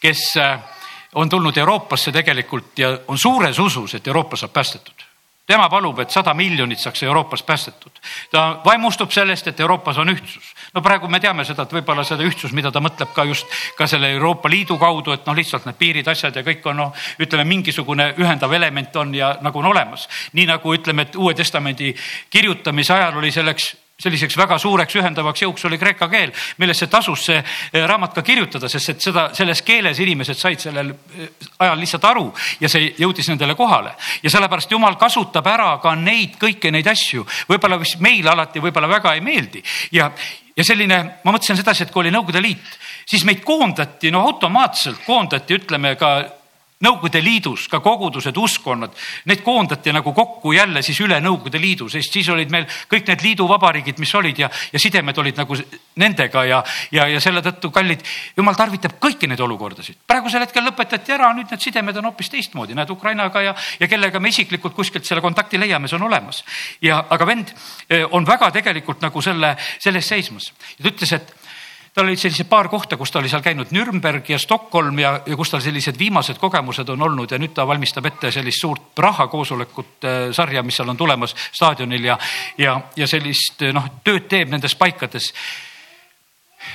[0.00, 0.58] kes äh,
[1.14, 5.10] on tulnud Euroopasse tegelikult ja on suures usus, et Euroopa saab päästetud
[5.50, 7.98] tema palub, et sada miljonit saaks Euroopas päästetud.
[8.30, 10.54] ta vaimustub sellest, et Euroopas on ühtsus.
[10.74, 13.46] no praegu me teame seda, et võib-olla seda ühtsus, mida ta mõtleb ka just
[13.76, 16.94] ka selle Euroopa Liidu kaudu, et noh, lihtsalt need piirid, asjad ja kõik on noh,
[17.18, 20.08] ütleme mingisugune ühendav element on ja nagu on olemas.
[20.32, 21.94] nii nagu ütleme, et Uue Testamendi
[22.30, 27.38] kirjutamise ajal oli selleks selliseks väga suureks ühendavaks jõuks oli kreeka keel, millesse tasus see
[27.38, 31.30] eh, raamat ka kirjutada, sest et seda, selles keeles inimesed said sellel eh,
[31.66, 32.26] ajal lihtsalt aru
[32.60, 33.94] ja see jõudis nendele kohale.
[34.22, 38.88] ja sellepärast jumal kasutab ära ka neid, kõiki neid asju, võib-olla, mis meile alati võib-olla
[38.88, 40.10] väga ei meeldi ja,
[40.56, 42.76] ja selline, ma mõtlesin sedasi, et kui oli Nõukogude Liit,
[43.08, 46.39] siis meid koondati, no automaatselt koondati, ütleme ka
[46.80, 48.94] Nõukogude Liidus ka kogudused, uskkonnad,
[49.28, 53.24] need koondati nagu kokku jälle siis üle Nõukogude Liidu, sest siis olid meil kõik need
[53.26, 55.58] liiduvabariigid, mis olid ja, ja sidemed olid nagu
[56.00, 56.62] nendega ja,
[56.96, 58.00] ja, ja selle tõttu kallid,
[58.36, 59.98] jumal tarvitab kõiki neid olukordasid.
[60.08, 64.20] praegusel hetkel lõpetati ära, nüüd need sidemed on hoopis teistmoodi, näed Ukrainaga ja, ja kellega
[64.20, 66.40] me isiklikult kuskilt selle kontakti leiame, see on olemas.
[66.80, 67.52] ja, aga vend
[67.90, 71.36] eh, on väga tegelikult nagu selle, selles seismas ja ta ütles, et
[71.94, 75.36] tal olid sellised paar kohta, kus ta oli seal käinud, Nürnberg ja Stockholm ja, ja
[75.38, 79.26] kus tal sellised viimased kogemused on olnud ja nüüd ta valmistab ette sellist suurt Praha
[79.32, 82.18] koosolekute äh, sarja, mis seal on tulemas staadionil ja,
[82.58, 85.32] ja, ja sellist noh, tööd teeb nendes paikades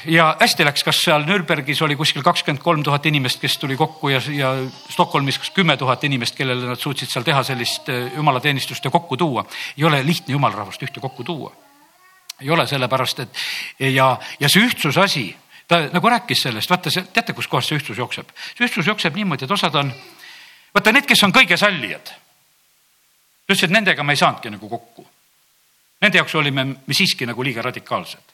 [0.10, 4.12] ja hästi läks, kas seal Nürnbergis oli kuskil kakskümmend kolm tuhat inimest, kes tuli kokku
[4.12, 4.56] ja, ja
[4.90, 9.18] Stockholmis kas kümme tuhat inimest, kellele nad suutsid seal teha sellist äh, jumalateenistust ja kokku
[9.18, 9.46] tuua.
[9.78, 11.54] ei ole lihtne jumalarahvast ühte kokku tuua
[12.42, 15.26] ei ole sellepärast, et ja, ja see ühtsuse asi,
[15.68, 18.30] ta nagu rääkis sellest, vaata, teate, kuskohast see ühtsus jookseb?
[18.58, 19.92] see ühtsus jookseb niimoodi, et osad on,
[20.76, 22.06] vaata need, kes on kõige sallijad.
[22.12, 25.08] ta ütles, et nendega me ei saanudki nagu kokku.
[26.02, 28.34] Nende jaoks olime me siiski nagu liiga radikaalsed.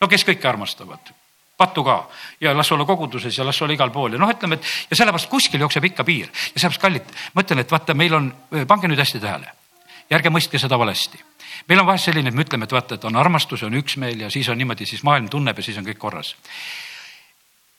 [0.00, 1.12] no kes kõike armastavad,
[1.56, 2.08] pattu ka
[2.40, 5.30] ja las olla koguduses ja las olla igal pool ja noh, ütleme, et ja sellepärast
[5.30, 8.32] kuskil jookseb ikka piir ja sellepärast kallid, ma ütlen, et vaata, meil on,
[8.66, 9.61] pange nüüd hästi tähele
[10.10, 11.20] ja ärge mõistke seda valesti
[11.68, 14.30] meil on vahest selline, et me ütleme, et vaata, et on armastus, on üksmeel ja
[14.30, 16.34] siis on niimoodi, siis maailm tunneb ja siis on kõik korras.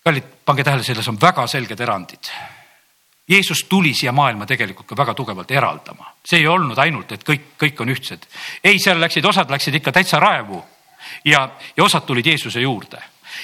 [0.03, 2.31] kallid, pange tähele, selles on väga selged erandid.
[3.29, 7.53] Jeesus tuli siia maailma tegelikult ka väga tugevalt eraldama, see ei olnud ainult, et kõik,
[7.59, 8.27] kõik on ühtsed.
[8.63, 10.63] ei, seal läksid, osad läksid ikka täitsa raevu
[11.25, 12.99] ja, ja osad tulid Jeesuse juurde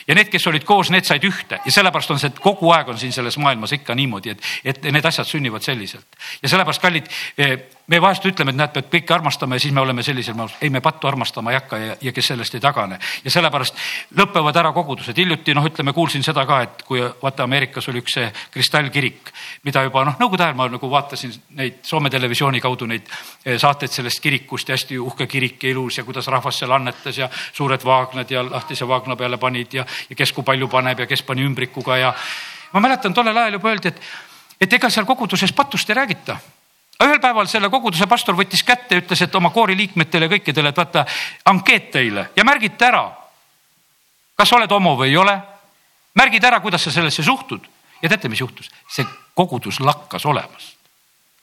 [0.07, 2.91] ja need, kes olid koos, need said ühte ja sellepärast on see, et kogu aeg
[2.91, 6.07] on siin selles maailmas ikka niimoodi, et, et need asjad sünnivad selliselt.
[6.43, 7.57] ja sellepärast, kallid, eh,
[7.89, 10.69] me vahest ütleme, et näed, pead kõike armastama ja siis me oleme sellisel moel, ei,
[10.69, 12.99] me pattu armastama ei hakka ja, ja kes sellest ei tagane.
[13.23, 13.77] ja sellepärast
[14.17, 15.17] lõpevad ära kogudused.
[15.17, 19.31] hiljuti noh, ütleme, kuulsin seda ka, et kui vaata Ameerikas oli üks see kristallkirik,
[19.65, 23.09] mida juba noh, nõukogude ajal ma nagu vaatasin neid Soome televisiooni kaudu neid
[23.45, 27.17] eh, saateid sellest kirikust ja hästi uhke kirik ja ilus ja kuidas rahvas seal annetas
[27.17, 31.09] ja suured vaagnad ja lahtise vaagna peale panid ja, ja kes kui palju paneb ja
[31.09, 32.13] kes pani ümbrikuga ja
[32.73, 34.07] ma mäletan, tollel ajal juba öeldi, et,
[34.61, 36.37] et ega seal koguduses patust ei räägita
[37.03, 41.05] ühel päeval selle koguduse pastor võttis kätte, ütles, et oma koori liikmetele kõikidele, et vaata
[41.45, 43.05] ankeet teile ja märgite ära.
[44.35, 45.37] kas oled homo või ei ole?
[46.15, 47.67] märgid ära, kuidas sa sellesse suhtud
[48.01, 48.71] ja teate, mis juhtus?
[48.87, 50.78] see kogudus lakkas olemast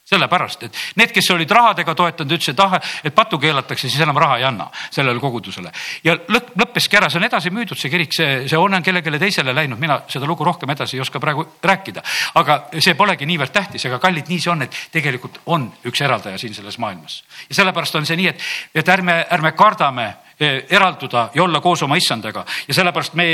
[0.07, 4.37] sellepärast, et need, kes olid rahadega toetanud, ütlesid, ah, et patu keelatakse, siis enam raha
[4.39, 5.71] ei anna sellele kogudusele.
[6.03, 9.19] ja lõpp, lõppeski ära, see on edasi müüdud, see kirik, see, see hoone on kellelegi
[9.19, 12.03] teisele läinud, mina seda lugu rohkem edasi ei oska praegu rääkida.
[12.39, 16.39] aga see polegi niivõrd tähtis, aga kallid, nii see on, et tegelikult on üks eraldaja
[16.39, 17.23] siin selles maailmas.
[17.49, 20.05] ja sellepärast on see nii, et, et ärme, ärme kardame
[20.39, 23.27] eh, eralduda ja olla koos oma issandaga ja sellepärast me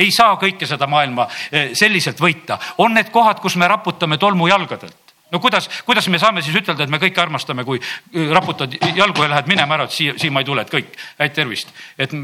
[0.00, 2.58] ei saa kõike seda maailma eh, selliselt võita.
[2.78, 6.84] on need kohad, kus me raputame tolmu jalgadelt no kuidas, kuidas me saame siis ütelda,
[6.84, 10.34] et me kõike armastame, kui äh, raputad jalgu ja lähed minema ära, et siia, siia
[10.34, 11.74] ma ei tule, et kõik, häid tervist.
[11.98, 12.14] et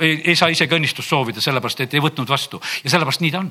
[0.00, 3.42] ei, ei saa isegi õnnistust soovida, sellepärast et ei võtnud vastu ja sellepärast nii ta
[3.44, 3.50] on.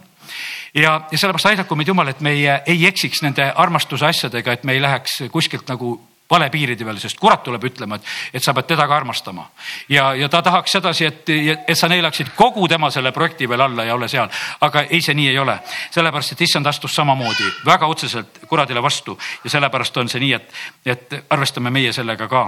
[0.74, 4.78] ja, ja sellepärast aidaku meid Jumal, et meie ei eksiks nende armastuse asjadega, et me
[4.78, 5.98] ei läheks kuskilt nagu
[6.30, 9.48] vale piiride peale, sest kurat tuleb ütlema, et, et sa pead teda ka armastama.
[9.90, 11.30] ja, ja ta tahaks sedasi, et,
[11.68, 14.30] et sa neelaksid kogu tema selle projekti veel alla ja ole seal.
[14.62, 15.60] aga ei, see nii ei ole,
[15.92, 20.54] sellepärast et issand astus samamoodi väga otseselt kuradile vastu ja sellepärast on see nii, et,
[20.86, 22.46] et arvestame meie sellega ka.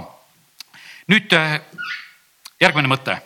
[1.08, 1.38] nüüd
[2.62, 3.22] järgmine mõte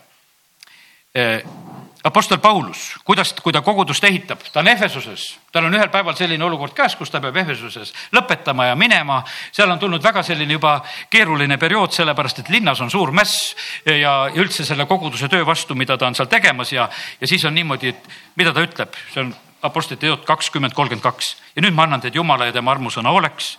[2.06, 6.46] Apostel Paulus, kuidas, kui ta kogudust ehitab, ta on Ehvesuses, tal on ühel päeval selline
[6.46, 9.24] olukord käes, kus ta peab Ehvesuses lõpetama ja minema.
[9.52, 10.76] seal on tulnud väga selline juba
[11.10, 13.56] keeruline periood, sellepärast et linnas on suur mäss
[13.90, 16.88] ja üldse selle koguduse töö vastu, mida ta on seal tegemas ja,
[17.22, 21.36] ja siis on niimoodi, et mida ta ütleb, see on Apostlite teod kakskümmend kolmkümmend kaks
[21.56, 23.58] ja nüüd ma annan teid Jumala ja tema armusõna hooleks.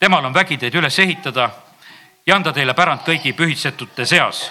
[0.00, 1.50] temal on vägi teid üles ehitada
[2.26, 4.50] ja anda teile pärand kõigi pühitsetute seas.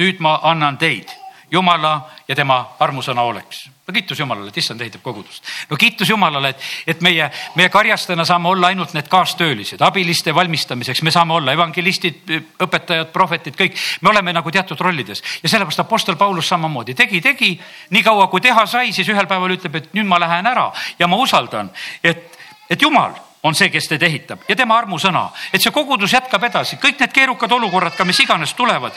[0.00, 1.12] nüüd ma annan teid
[1.52, 3.68] Jumala ja tema armusõna oleks.
[3.86, 5.44] no kiitus Jumalale, et issand ehitab kogudust.
[5.70, 11.02] no kiitus Jumalale, et, et meie, meie karjastajana saame olla ainult need kaastöölised, abiliste valmistamiseks,
[11.02, 12.22] me saame olla evangelistid,
[12.62, 13.76] õpetajad, prohvetid, kõik.
[14.00, 17.60] me oleme nagu teatud rollides ja sellepärast Apostel Paulus samamoodi tegi, tegi.
[17.90, 21.16] niikaua kui teha sai, siis ühel päeval ütleb, et nüüd ma lähen ära ja ma
[21.20, 21.68] usaldan,
[22.02, 22.38] et,
[22.70, 23.12] et Jumal
[23.42, 27.12] on see, kes teid ehitab ja tema armusõna, et see kogudus jätkab edasi, kõik need
[27.12, 28.96] keerukad olukorrad ka, mis iganes tulevad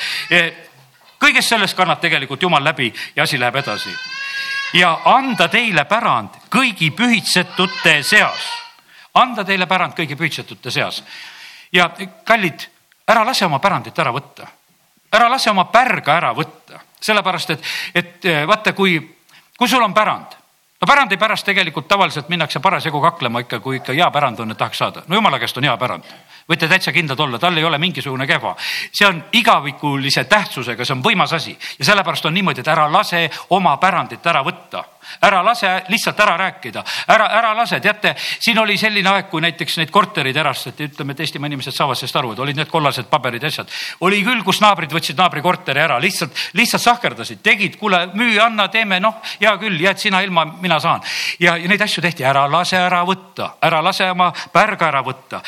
[1.20, 3.96] kõigest sellest kannab tegelikult Jumal läbi ja asi läheb edasi.
[4.74, 8.50] ja anda teile pärand kõigi pühitsetute seas.
[9.14, 11.04] anda teile pärand kõigi pühitsetute seas.
[11.72, 11.90] ja
[12.24, 12.68] kallid,
[13.08, 14.48] ära lase oma pärandit ära võtta.
[15.12, 17.64] ära lase oma pärga ära võtta, sellepärast et,
[17.96, 19.00] et vaata, kui,
[19.58, 20.36] kui sul on pärand
[20.82, 24.58] no pärandi pärast tegelikult tavaliselt minnakse parasjagu kaklema ikka, kui ikka hea pärand on, et
[24.58, 25.04] tahaks saada.
[25.08, 26.04] no jumala käest on hea pärand
[26.50, 28.56] võite täitsa kindlad olla, tal ei ole mingisugune kehva.
[28.92, 31.58] see on igavikulise tähtsusega, see on võimas asi.
[31.80, 34.84] Ja sellepärast on niimoodi, et ära lase oma pärandit ära võtta.
[35.22, 39.78] Ära lase lihtsalt ära rääkida, ära, ära lase, teate, siin oli selline aeg, kui näiteks
[39.78, 43.44] neid korterid erastati, ütleme, et Eestimaa inimesed saavad sellest aru, et olid need kollased paberid
[43.44, 43.70] ja asjad.
[44.02, 48.68] oli küll, kus naabrid võtsid naabri korteri ära, lihtsalt, lihtsalt sahkerdasid, tegid, kuule, müü, anna,
[48.74, 51.06] teeme, noh, hea küll, jääd sina ilma, mina saan.
[51.40, 55.42] ja, ja neid asju tehti, ära lase ära võtta, ära lase oma pärga ära võtta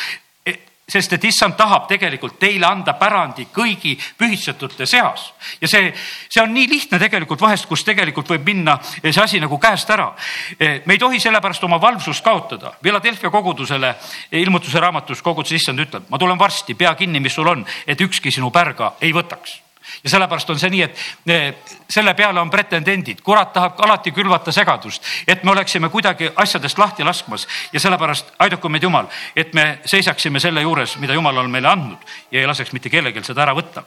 [0.87, 5.33] sest et issand tahab tegelikult teile anda pärandi kõigi pühitsetute seas.
[5.61, 5.91] ja see,
[6.29, 10.13] see on nii lihtne tegelikult vahest, kus tegelikult võib minna see asi nagu käest ära.
[10.59, 12.73] me ei tohi sellepärast oma valvsust kaotada.
[12.81, 13.95] Philadelphia kogudusele
[14.31, 18.31] ilmutuse raamatus koguduse issand ütleb, ma tulen varsti, pea kinni, mis sul on, et ükski
[18.31, 19.66] sinu pärga ei võtaks
[20.03, 21.55] ja sellepärast on see nii, et eh,
[21.89, 27.03] selle peale on pretendendid, kurat tahab alati külvata segadust, et me oleksime kuidagi asjadest lahti
[27.03, 27.47] laskmas.
[27.73, 32.15] Ja sellepärast aidaku meid Jumal, et me seisaksime selle juures, mida Jumal on meile andnud
[32.31, 33.83] ja ei laseks mitte kellelgi seda ära võtta.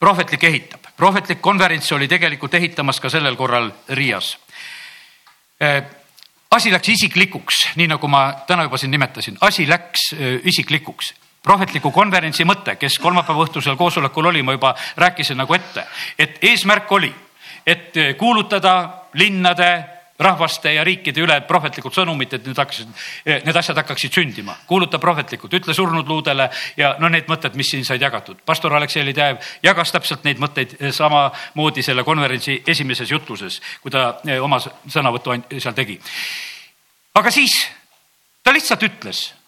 [0.00, 4.38] prohvetlik ehitab, prohvetlik konverents oli tegelikult ehitamas ka sellel korral Riias.
[5.60, 5.82] Eh,
[6.50, 11.90] asi läks isiklikuks, nii nagu ma täna juba siin nimetasin, asi läks eh, isiklikuks prohvetliku
[11.90, 15.86] konverentsi mõte, kes kolmapäeva õhtusel koosolekul oli, ma juba rääkisin nagu ette,
[16.18, 17.12] et eesmärk oli,
[17.66, 18.76] et kuulutada
[19.14, 19.70] linnade,
[20.20, 22.90] rahvaste ja riikide üle prohvetlikud sõnumid, et need hakkasid,
[23.46, 24.56] need asjad hakkaksid sündima.
[24.66, 28.36] kuuluta prohvetlikult, ütle surnud luudele ja no need mõtted, mis siin said jagatud.
[28.44, 34.36] pastor Aleksei Lidev jagas täpselt neid mõtteid samamoodi selle konverentsi esimeses jutluses, kui ta eh,
[34.42, 36.00] oma sõnavõttu seal tegi.
[37.14, 37.56] aga siis
[38.42, 39.39] ta lihtsalt ütles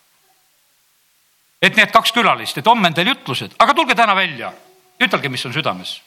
[1.63, 4.53] et need kaks külalist, et homme on teil jutlused, aga tulge täna välja,
[5.01, 6.01] ütelge, mis on südames.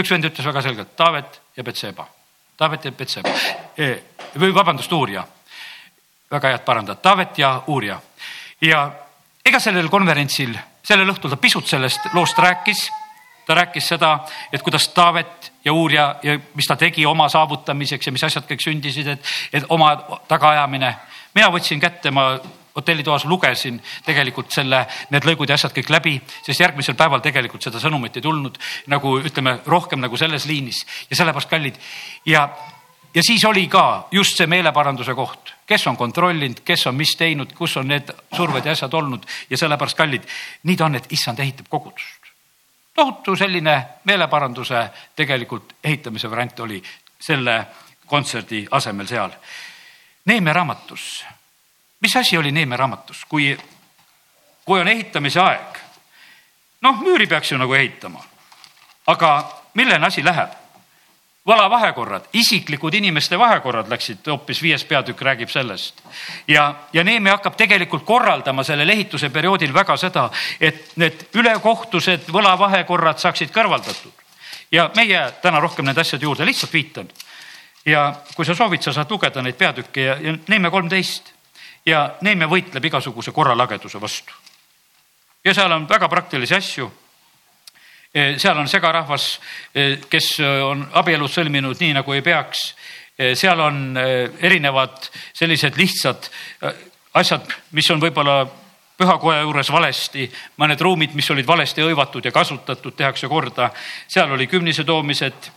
[0.00, 2.06] üks vend ütles väga selgelt, Taavet ja Betseba,
[2.56, 3.32] Taavet ja Betseba.
[3.76, 3.90] E,
[4.38, 5.24] või vabandust, Uurja.
[6.30, 8.00] väga head parandad, Taavet ja Uurja
[8.60, 8.90] ja
[9.44, 12.90] ega sellel konverentsil, sellel õhtul ta pisut sellest loost rääkis.
[13.46, 18.12] Ta rääkis seda, et kuidas Taavet ja Uurja ja mis ta tegi oma saavutamiseks ja
[18.12, 19.96] mis asjad kõik sündisid, et, et oma
[20.28, 20.94] tagaajamine.
[21.34, 22.38] mina võtsin kätte, ma
[22.76, 27.80] hotellitoas lugesin tegelikult selle, need lõigud ja asjad kõik läbi, sest järgmisel päeval tegelikult seda
[27.82, 28.58] sõnumit ei tulnud
[28.92, 30.84] nagu ütleme rohkem nagu selles liinis.
[31.10, 31.80] Ja sellepärast kallid
[32.26, 32.48] ja,
[33.14, 37.52] ja siis oli ka just see meeleparanduse koht, kes on kontrollinud, kes on mis teinud,
[37.56, 39.26] kus on need surved ja asjad olnud.
[39.50, 40.26] Ja sellepärast kallid,
[40.62, 42.30] nii ta on, et issand ehitab kogudust.
[42.94, 46.82] Tohutu selline meeleparanduse tegelikult ehitamise variant oli
[47.20, 47.54] selle
[48.06, 49.30] kontserdi asemel seal.
[50.26, 51.24] Neeme raamatus,
[52.00, 53.58] mis asi oli Neeme raamatus, kui,
[54.64, 55.78] kui on ehitamise aeg?
[56.80, 58.24] noh, müüri peaks ju nagu ehitama.
[59.06, 60.60] aga milleni asi läheb?
[61.46, 66.02] võlavahekorrad, isiklikud inimeste vahekorrad läksid hoopis viies peatükk räägib sellest.
[66.48, 73.18] ja, ja Neeme hakkab tegelikult korraldama sellel ehituse perioodil väga seda, et need ülekohtused võlavahekorrad
[73.18, 74.12] saaksid kõrvaldatud.
[74.72, 77.08] ja meie täna rohkem nende asjade juurde lihtsalt viitan.
[77.86, 81.32] ja kui sa soovid, sa saad lugeda neid peatükke ja, ja Neeme kolmteist
[81.86, 84.32] ja Neeme võitleb igasuguse korralageduse vastu.
[85.44, 86.90] ja seal on väga praktilisi asju
[88.14, 89.40] Eh, seal on segarahvas,
[89.74, 92.74] eh, kes on abielud sõlminud nii, nagu ei peaks.
[93.36, 93.98] seal on
[94.40, 96.28] erinevad sellised lihtsad
[97.14, 98.46] asjad, mis on võib-olla
[98.96, 100.24] pühakoja juures valesti,
[100.56, 103.70] mõned ruumid, mis olid valesti hõivatud ja kasutatud, tehakse korda.
[104.08, 105.50] seal oli kümnise toomised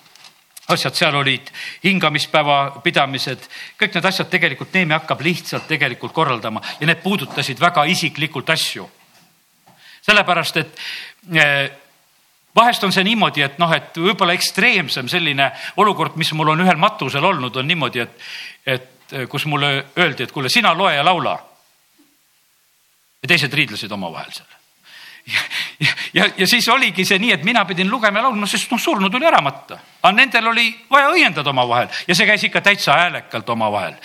[0.67, 1.49] asjad, seal olid
[1.83, 3.47] hingamispäeva pidamised,
[3.79, 8.89] kõik need asjad tegelikult Neeme hakkab lihtsalt tegelikult korraldama ja need puudutasid väga isiklikult asju.
[10.03, 10.79] sellepärast, et
[12.55, 16.79] vahest on see niimoodi, et noh, et võib-olla ekstreemsem selline olukord, mis mul on ühel
[16.79, 18.19] matusel olnud, on niimoodi, et,
[18.65, 21.37] et kus mulle öeldi, et kuule, sina loe ja laula.
[23.23, 24.62] ja teised riidlesid omavahel seal.
[25.79, 28.81] Ja, ja, ja, siis oligi see nii, et mina pidin lugema ja laulma, sest noh,
[28.81, 29.79] surnud oli ära matta.
[30.01, 33.95] aga nendel oli vaja õiendada omavahel ja see käis ikka täitsa häälekalt omavahel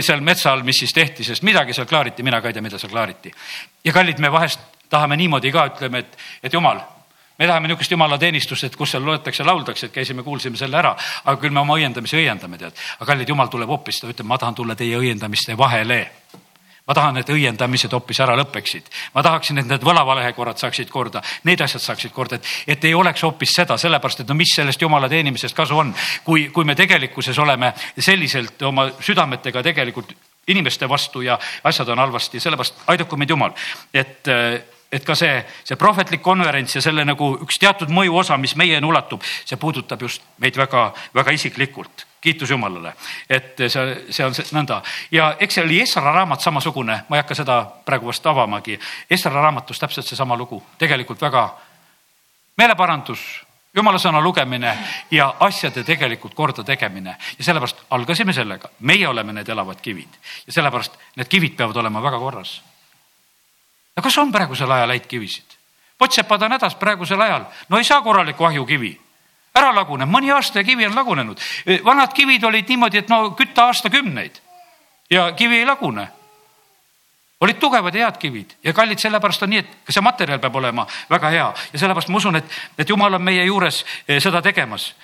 [0.00, 2.78] seal metsa all, mis siis tehti, sest midagi seal klaariti, mina ka ei tea, mida
[2.78, 3.32] seal klaariti.
[3.84, 6.80] ja kallid, me vahest tahame niimoodi ka, ütleme, et, et jumal
[7.38, 11.38] me tahame niisugust jumalateenistust, et kus seal loetakse, lauldakse, et käisime, kuulsime selle ära, aga
[11.38, 12.74] küll me oma õiendamisi õiendame, tead.
[12.98, 16.00] aga kallid jumal tuleb hoopis, ta ütleb, ma tahan tulla teie õiendamiste vahele
[16.88, 18.88] ma tahan, et õiendamised hoopis ära lõpeksid.
[19.14, 23.22] ma tahaksin, et need võlavalehekorrad saaksid korda, need asjad saaksid korda, et, et ei oleks
[23.22, 25.92] hoopis seda, sellepärast et no mis sellest jumala teenimisest kasu on,
[26.24, 30.16] kui, kui me tegelikkuses oleme selliselt oma südametega tegelikult
[30.48, 33.54] inimeste vastu ja asjad on halvasti, sellepärast aidaku meid Jumal,
[33.92, 34.32] et
[34.92, 35.34] et ka see,
[35.68, 40.24] see prohvetlik konverents ja selle nagu üks teatud mõjuosa, mis meieni ulatub, see puudutab just
[40.40, 42.07] meid väga-väga isiklikult.
[42.20, 42.92] Kiitus Jumalale,
[43.30, 44.80] et see, see on see, nõnda.
[45.10, 48.78] Ja eks see oli Esra raamat samasugune, ma ei hakka seda praegu vast avamagi.
[49.10, 51.48] Esra raamatus täpselt seesama lugu, tegelikult väga
[52.58, 53.26] meeleparandus
[53.74, 54.72] jumala sõna lugemine
[55.10, 57.16] ja asjade tegelikult korda tegemine.
[57.38, 60.18] Ja sellepärast algasime sellega, meie oleme need elavad kivid.
[60.46, 62.58] Ja sellepärast need kivid peavad olema väga korras.
[63.96, 65.58] No kas on praegusel ajal häid kivisid?
[65.98, 68.92] pottsepad on hädas praegusel ajal, no ei saa korralikku ahjukivi
[69.54, 71.40] ära laguneb, mõni aasta ja kivi on lagunenud.
[71.84, 74.40] vanad kivid olid niimoodi, et no kütta aastakümneid
[75.10, 76.08] ja kivi ei lagune.
[77.40, 80.56] olid tugevad ja head kivid ja kallid, sellepärast on nii, et ka see materjal peab
[80.56, 84.42] olema väga hea ja sellepärast ma usun, et, et jumal on meie juures eh, seda
[84.42, 84.94] tegemas.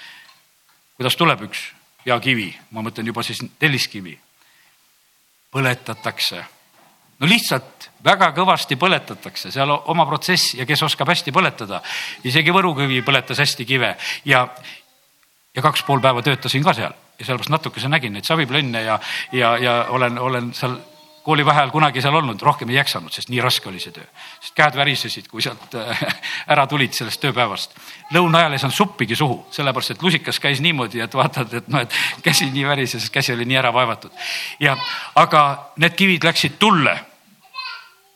[0.97, 1.71] kuidas tuleb üks
[2.07, 4.19] hea kivi, ma mõtlen juba siis telliskivi.
[5.51, 6.45] põletatakse
[7.21, 11.81] no lihtsalt väga kõvasti põletatakse, seal oma protsess ja kes oskab hästi põletada.
[12.25, 14.47] isegi Võrukivi põletas hästi kive ja,
[15.55, 18.99] ja kaks pool päeva töötasin ka seal ja sellepärast natukese nägin neid saviplönne ja,
[19.33, 20.77] ja, ja olen, olen seal
[21.25, 24.05] koolivaheajal kunagi seal olnud, rohkem ei jaksanud, sest nii raske oli see töö.
[24.41, 26.03] sest käed värisesid, kui sealt äh,
[26.53, 27.77] ära tulid sellest tööpäevast.
[28.13, 31.81] lõuna ajal ei saanud suppigi suhu, sellepärast et lusikas käis niimoodi, et vaatad, et noh,
[31.81, 34.13] et käsi nii värises, käsi oli nii ära vaevatud.
[34.61, 34.77] ja,
[35.15, 35.45] aga
[35.77, 36.99] need kivid läksid tulle.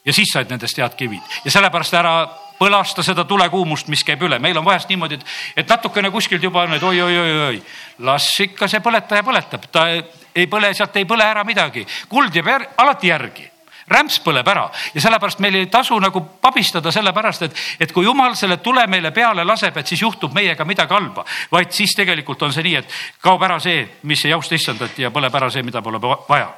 [0.04, 2.14] ja siis said nendest head kivid ja sellepärast ära
[2.58, 4.38] põlasta seda tulekuumust, mis käib üle.
[4.38, 7.62] meil on vahest niimoodi, et, et natukene kuskilt juba on, et oi-oi-oi-oi,
[8.06, 11.86] las ikka see põletaja põletab, ta ei põle, sealt ei põle ära midagi.
[12.08, 13.50] kuld jääb jär, alati järgi
[13.88, 18.36] rämps põleb ära ja sellepärast meil ei tasu nagu pabistada sellepärast, et, et kui jumal
[18.36, 22.52] selle tule meile peale laseb, et siis juhtub meiega midagi halba, vaid siis tegelikult on
[22.52, 25.82] see nii, et kaob ära see, mis ei austa issandat ja põleb ära see, mida
[25.82, 26.50] pole vaja.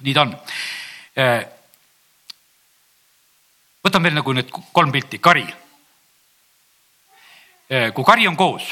[0.00, 0.34] nii ta on.
[3.86, 5.46] Võtame veel nagu need kolm pilti, kari.
[7.66, 8.66] kui kari on koos,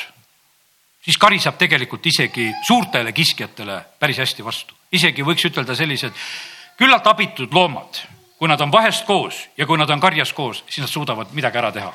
[1.03, 6.15] siis kari saab tegelikult isegi suurtele kiskjatele päris hästi vastu, isegi võiks ütelda sellised
[6.79, 8.01] küllalt abitud loomad,
[8.39, 11.61] kui nad on vahest koos ja kui nad on karjas koos, siis nad suudavad midagi
[11.61, 11.93] ära teha.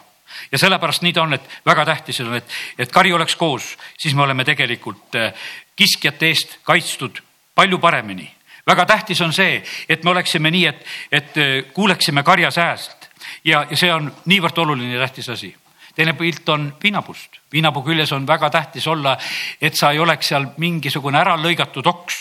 [0.52, 4.14] Ja sellepärast nii ta on, et väga tähtis on, et, et kari oleks koos, siis
[4.16, 5.34] me oleme tegelikult eh,
[5.76, 7.24] kiskjate eest kaitstud
[7.56, 8.30] palju paremini.
[8.68, 12.99] väga tähtis on see, et me oleksime nii, et, et eh, kuuleksime karja sääst
[13.44, 15.56] ja, ja see on niivõrd oluline ja tähtis asi
[15.96, 17.42] teine pilt on viinapuust.
[17.52, 19.18] viinapuu küljes on väga tähtis olla,
[19.62, 22.20] et sa ei oleks seal mingisugune ära lõigatud oks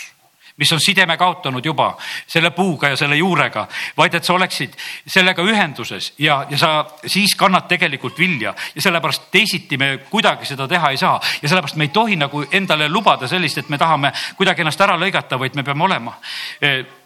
[0.59, 1.97] mis on sideme kaotanud juba
[2.27, 4.75] selle puuga ja selle juurega, vaid et sa oleksid
[5.07, 6.71] sellega ühenduses ja, ja sa
[7.07, 8.55] siis kannad tegelikult vilja.
[8.75, 11.21] Ja sellepärast teisiti me kuidagi seda teha ei saa.
[11.43, 14.99] Ja sellepärast me ei tohi nagu endale lubada sellist, et me tahame kuidagi ennast ära
[14.99, 16.17] lõigata, vaid me peame olema.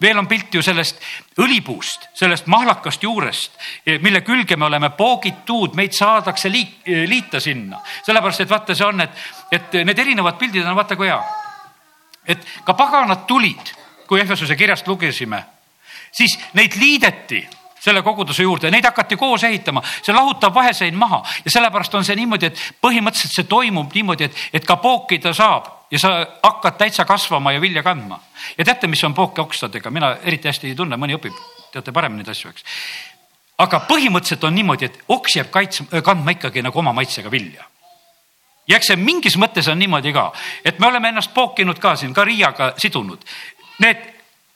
[0.03, 1.01] veel on pilt ju sellest
[1.39, 3.53] õlipuust, sellest mahlakast juurest,
[4.01, 9.01] mille külge me oleme poogitud, meid saadakse liit, liita sinna, sellepärast et vaata, see on,
[9.01, 9.23] et,
[9.53, 11.42] et need erinevad pildid on vaata kui hea
[12.27, 13.75] et ka paganad tulid,
[14.07, 15.43] kui Ehvesuse kirjast lugesime,
[16.13, 17.43] siis neid liideti
[17.83, 21.23] selle koguduse juurde, neid hakati koos ehitama, see lahutab vaheseid maha.
[21.45, 25.67] Ja sellepärast on see niimoodi, et põhimõtteliselt see toimub niimoodi, et, et ka pookida saab
[25.91, 26.13] ja sa
[26.45, 28.21] hakkad täitsa kasvama ja vilja kandma.
[28.59, 31.35] ja teate, mis on pookoksadega, mina eriti hästi ei tunne, mõni õpib,
[31.75, 32.65] teate paremini neid asju, eks.
[33.67, 37.67] aga põhimõtteliselt on niimoodi, et oks jääb kaitsma, kandma ikkagi nagu oma maitsega vilja
[38.69, 40.31] ja eks see mingis mõttes on niimoodi ka,
[40.65, 43.25] et me oleme ennast pookinud ka siin, ka Riiaga sidunud.
[43.83, 44.05] Need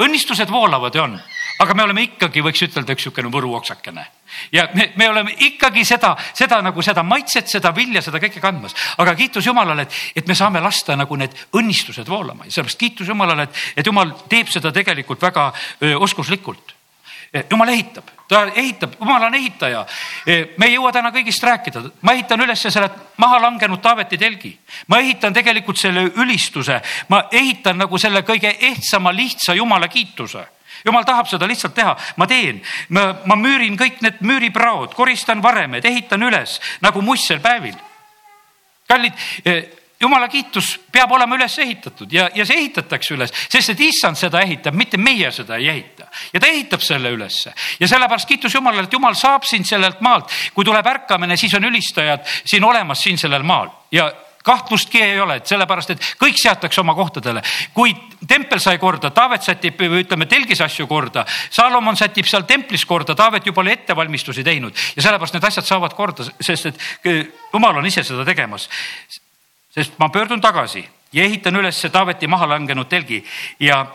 [0.03, 1.17] õnnistused voolavad ja on,
[1.63, 4.05] aga me oleme ikkagi, võiks ütelda, üks niisugune võruoksakene
[4.53, 8.77] ja me, me oleme ikkagi seda, seda nagu seda maitset, seda vilja, seda kõike kandmas,
[9.01, 13.09] aga kiitus Jumalale, et, et me saame lasta nagu need õnnistused voolama ja sellepärast kiitus
[13.09, 15.49] Jumalale, et, et Jumal teeb seda tegelikult väga
[15.83, 16.76] öö, oskuslikult.
[17.51, 19.85] Jumal ehitab ta ehitab, jumal on ehitaja.
[20.27, 22.89] E, me ei jõua täna kõigist rääkida, ma ehitan üles selle
[23.23, 24.59] maha langenud Taaveti telgi.
[24.87, 30.47] ma ehitan tegelikult selle ülistuse, ma ehitan nagu selle kõige ehtsama, lihtsa jumala kiituse
[30.85, 35.85] jumal tahab seda lihtsalt teha, ma teen, ma, ma müürin kõik need müüripraod, koristan varemed,
[35.85, 37.75] ehitan üles nagu muistsel päevil.
[38.89, 39.13] kallid
[39.45, 39.63] e,
[40.01, 44.43] jumala kiitus peab olema üles ehitatud ja, ja see ehitatakse üles, sest et issand seda
[44.45, 46.11] ehitab, mitte meie seda ei ehita.
[46.33, 50.31] ja ta ehitab selle ülesse ja sellepärast kiitus Jumalale, et Jumal saab sind sellelt maalt.
[50.55, 54.11] kui tuleb ärkamine, siis on ülistajad siin olemas siin sellel maal ja
[54.47, 57.43] kahtlustki ei ole, et sellepärast, et kõik seatakse oma kohtadele.
[57.75, 57.95] kui
[58.29, 63.15] tempel sai korda, Taavet sätib või ütleme, telgis asju korda, Salomon sätib seal templis korda,
[63.15, 66.83] Taavet juba oli ettevalmistusi teinud ja sellepärast need asjad saavad korda, sest et
[67.53, 68.69] jumal on ise seda tegemas
[69.77, 73.25] sest ma pöördun tagasi ja ehitan üles Taaveti maha langenud telgi
[73.61, 73.87] ja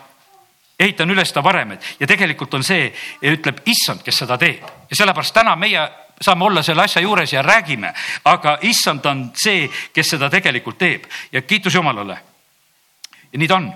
[0.80, 5.34] ehitan üles ta varemed ja tegelikult on see, ütleb issand, kes seda teeb ja sellepärast
[5.34, 5.90] täna meie
[6.22, 7.94] saame olla selle asja juures ja räägime,
[8.26, 12.20] aga issand on see, kes seda tegelikult teeb ja kiitus Jumalale.
[13.34, 13.72] ja nii ta on.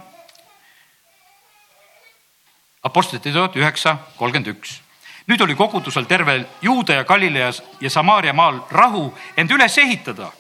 [2.83, 4.81] Apostlite teod üheksa, kolmkümmend üks.
[5.27, 10.31] nüüd oli kogudusel tervel Juuda ja Galileas ja Samaaria maal rahu end üles ehitada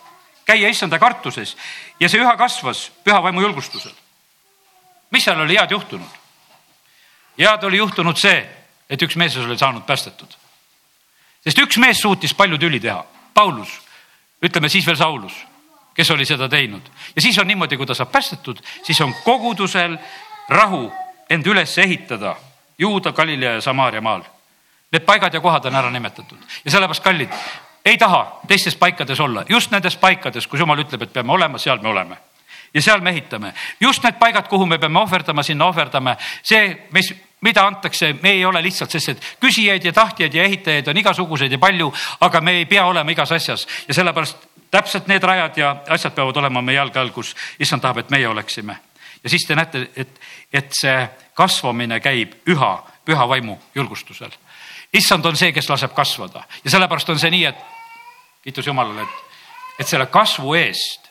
[0.45, 1.55] käia issanda kartuses
[1.99, 3.91] ja see üha kasvas püha vaimu julgustusel.
[5.11, 6.21] mis seal oli head juhtunud?
[7.37, 8.45] head oli juhtunud see,
[8.89, 10.37] et üks mees oli saanud päästetud.
[11.43, 13.81] sest üks mees suutis palju tüli teha, Paulus,
[14.41, 15.33] ütleme siis veel Saulus,
[15.93, 19.97] kes oli seda teinud ja siis on niimoodi, kui ta saab päästetud, siis on kogudusel
[20.49, 20.91] rahu
[21.29, 22.35] end üles ehitada
[22.77, 24.21] Juuda, Galilea ja Samaaria maal.
[24.91, 27.31] Need paigad ja kohad on ära nimetatud ja sellepärast kallid,
[27.85, 31.81] ei taha teistes paikades olla, just nendes paikades, kus jumal ütleb, et peame olema, seal
[31.81, 32.17] me oleme.
[32.73, 37.13] ja seal me ehitame, just need paigad, kuhu me peame ohverdama, sinna ohverdame, see, mis,
[37.41, 41.51] mida antakse, me ei ole lihtsalt, sest et küsijaid ja tahtjaid ja ehitajaid on igasuguseid
[41.51, 41.93] ja palju,
[42.25, 46.37] aga me ei pea olema igas asjas ja sellepärast täpselt need rajad ja asjad peavad
[46.41, 48.77] olema meie jalge all, kus issand tahab, et meie oleksime.
[49.23, 50.19] ja siis te näete, et,
[50.53, 52.73] et see kasvamine käib üha
[53.05, 54.31] püha vaimu julgustusel.
[54.93, 57.74] issand on see, kes laseb kasvada ja sellepärast on see nii, et
[58.45, 59.41] kiitus Jumalale, et,
[59.81, 61.09] et selle kasvu eest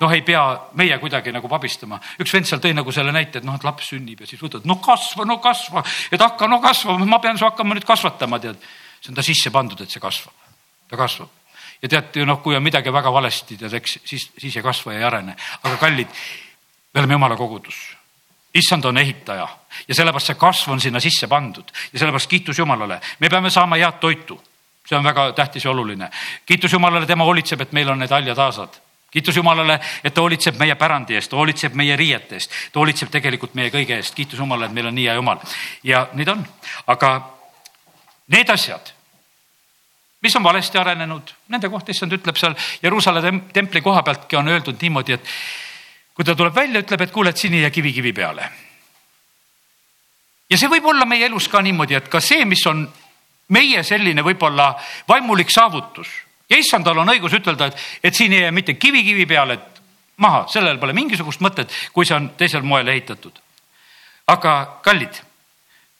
[0.00, 0.42] noh, ei pea
[0.78, 2.00] meie kuidagi nagu pabistama.
[2.20, 4.66] üks vend seal tõi nagu selle näite, et noh, et laps sünnib ja siis võtad,
[4.68, 8.60] no kasva, no kasva, et hakka no kasvama, ma pean su hakkama nüüd kasvatama, tead.
[9.00, 10.32] see on ta sisse pandud, et see kasvab,
[10.90, 11.28] ta kasvab.
[11.82, 15.04] ja tead, noh, kui on midagi väga valesti, tead, eks siis, siis ei kasva ja
[15.04, 15.36] ei arene.
[15.62, 16.24] aga kallid,
[16.94, 17.84] me oleme jumala kogudus.
[18.54, 19.46] issand on ehitaja
[19.88, 23.76] ja sellepärast see kasv on sinna sisse pandud ja sellepärast kiitus Jumalale, me peame saama
[23.76, 24.40] head toitu
[24.84, 26.10] see on väga tähtis ja oluline.
[26.46, 28.80] kiitus Jumalale, tema hoolitseb, et meil on need haljad aasad
[29.14, 33.12] kiitus Jumalale, et ta hoolitseb meie pärandi eest, ta hoolitseb meie riiete eest, ta hoolitseb
[33.14, 34.14] tegelikult meie kõige eest.
[34.14, 35.38] kiitus Jumalale, et meil on nii hea Jumal
[35.86, 36.42] ja ta on,
[36.90, 37.10] aga
[38.34, 38.90] need asjad,
[40.24, 44.82] mis on valesti arenenud, nende kohta issand ütleb seal Jeruusalemma templi koha pealtki on öeldud
[44.82, 45.32] niimoodi, et
[46.14, 48.50] kui ta tuleb välja, ütleb, et kuule, et siin ei jää kivi kivi peale.
[50.50, 52.82] ja see võib olla meie elus ka niimoodi, et ka see, mis on
[53.48, 54.74] meie selline võib-olla
[55.08, 56.08] vaimulik saavutus
[56.50, 59.58] ja issandal on õigus ütelda, et, et siin ei jää mitte kivi kivi peale,
[60.16, 63.40] maha, sellel pole mingisugust mõtet, kui see on teisel moel ehitatud.
[64.26, 65.20] aga kallid,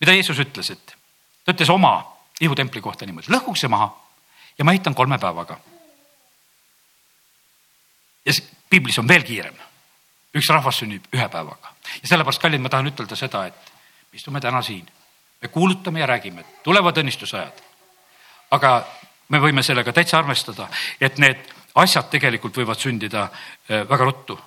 [0.00, 0.96] mida Jeesus ütles, et
[1.44, 1.98] ta ütles oma
[2.40, 3.90] ihutempli kohta niimoodi, lõhkuge see maha
[4.58, 5.58] ja ma ehitan kolme päevaga.
[8.24, 8.32] ja
[8.70, 9.54] piiblis on veel kiirem.
[10.34, 13.72] üks rahvas sünnib ühe päevaga ja sellepärast, kallid, ma tahan ütelda seda, et
[14.12, 14.86] me istume täna siin,
[15.44, 17.62] me kuulutame ja räägime, tulevad õnnistusajad.
[18.50, 18.72] aga
[19.28, 20.68] me võime sellega täitsa arvestada,
[21.00, 21.40] et need
[21.80, 24.38] asjad tegelikult võivad sündida äh, väga ruttu.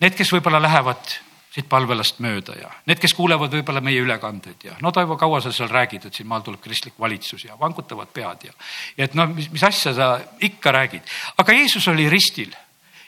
[0.00, 1.14] Need, kes võib-olla lähevad
[1.56, 5.50] siit palvelast mööda ja need, kes kuulevad võib-olla meie ülekandeid ja no Toivo, kaua sa
[5.56, 8.52] seal räägid, et siin maal tuleb kristlik valitsus ja vangutavad pead ja,
[8.98, 10.10] ja et no mis, mis asja sa
[10.46, 12.52] ikka räägid, aga Jeesus oli ristil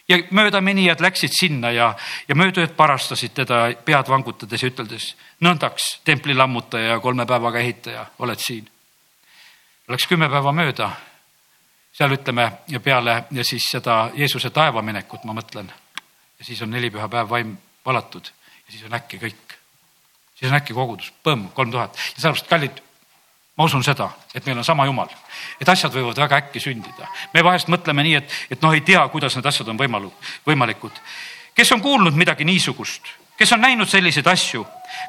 [0.08, 1.94] ja möödaminijad läksid sinna ja,
[2.28, 5.10] ja möödujad parastasid teda pead vangutades ja üteldes
[5.44, 8.68] nõndaks, templi lammutaja ja kolme päevaga ehitaja, oled siin.
[9.88, 10.90] Läks kümme päeva mööda,
[11.92, 12.50] seal ütleme
[12.84, 15.70] peale ja siis seda Jeesuse taevaminekut ma mõtlen.
[16.38, 17.56] ja siis on nelipühapäev vaim
[17.86, 18.28] valatud
[18.66, 19.56] ja siis on äkki kõik.
[20.34, 22.82] siis on äkki kogudus, põmm, kolm tuhat ja sellepärast, kallid,
[23.58, 25.08] ma usun seda, et meil on sama jumal,
[25.58, 27.08] et asjad võivad väga äkki sündida.
[27.34, 30.12] me vahest mõtleme nii, et, et noh, ei tea, kuidas need asjad on võimalu,
[30.46, 31.00] võimalikud.
[31.54, 34.66] kes on kuulnud midagi niisugust, kes on näinud selliseid asju,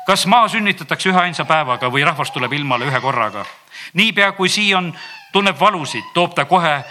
[0.08, 3.46] kas maa sünnitatakse üheainsa päevaga või rahvas tuleb ilmale ühe korraga?
[3.94, 4.94] niipea kui Siim
[5.32, 6.84] tunneb valusid, toob ta kohe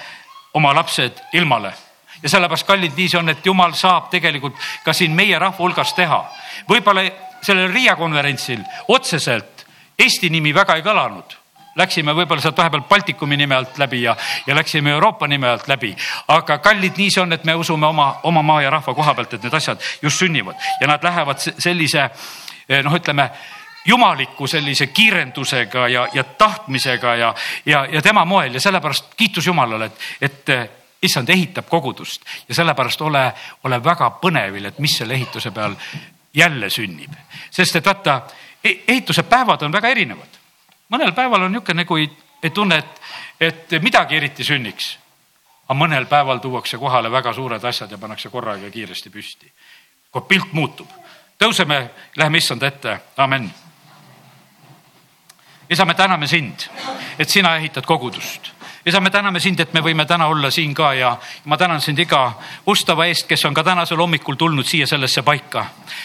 [0.54, 1.74] oma lapsed ilmale
[2.22, 4.54] ja sellepärast, kallid, nii see on, et jumal saab tegelikult
[4.84, 6.22] ka siin meie rahva hulgas teha.
[6.70, 7.02] võib-olla
[7.42, 9.58] sellel Riia konverentsil otseselt
[9.98, 11.32] Eesti nimi väga ei kõlanud.
[11.78, 14.16] Läksime võib-olla sealt vahepeal Baltikumi nime alt läbi ja,
[14.46, 15.94] ja läksime Euroopa nime alt läbi.
[16.28, 19.34] aga kallid, nii see on, et me usume oma, oma maa ja rahva koha pealt,
[19.34, 22.10] et need asjad just sünnivad ja nad lähevad sellise
[22.82, 23.30] noh, ütleme
[23.88, 27.34] jumaliku sellise kiirendusega ja, ja tahtmisega ja,
[27.66, 30.52] ja, ja tema moel ja sellepärast kiitus Jumalale, et, et
[31.02, 33.24] issand ehitab kogudust ja sellepärast ole,
[33.64, 35.76] ole väga põnevil, et mis selle ehituse peal
[36.34, 37.12] jälle sünnib.
[37.50, 38.20] sest et vaata,
[38.64, 40.38] e-, ehituse päevad on väga erinevad.
[40.88, 41.86] Mõnel päeval on niisugune,
[42.42, 43.00] ei tunne, et,
[43.40, 44.98] et midagi eriti sünniks.
[45.68, 49.52] aga mõnel päeval tuuakse kohale väga suured asjad ja pannakse korraga kiiresti püsti.
[50.10, 50.88] kui pilt muutub,
[51.38, 53.50] tõuseme, läheme issand ette, amen.
[55.70, 56.68] isa, me täname sind,
[57.18, 58.57] et sina ehitad kogudust
[58.88, 61.98] isa, me täname sind, et me võime täna olla siin ka ja ma tänan sind
[61.98, 62.32] iga
[62.66, 65.64] ustava eest, kes on ka tänasel hommikul tulnud siia sellesse paika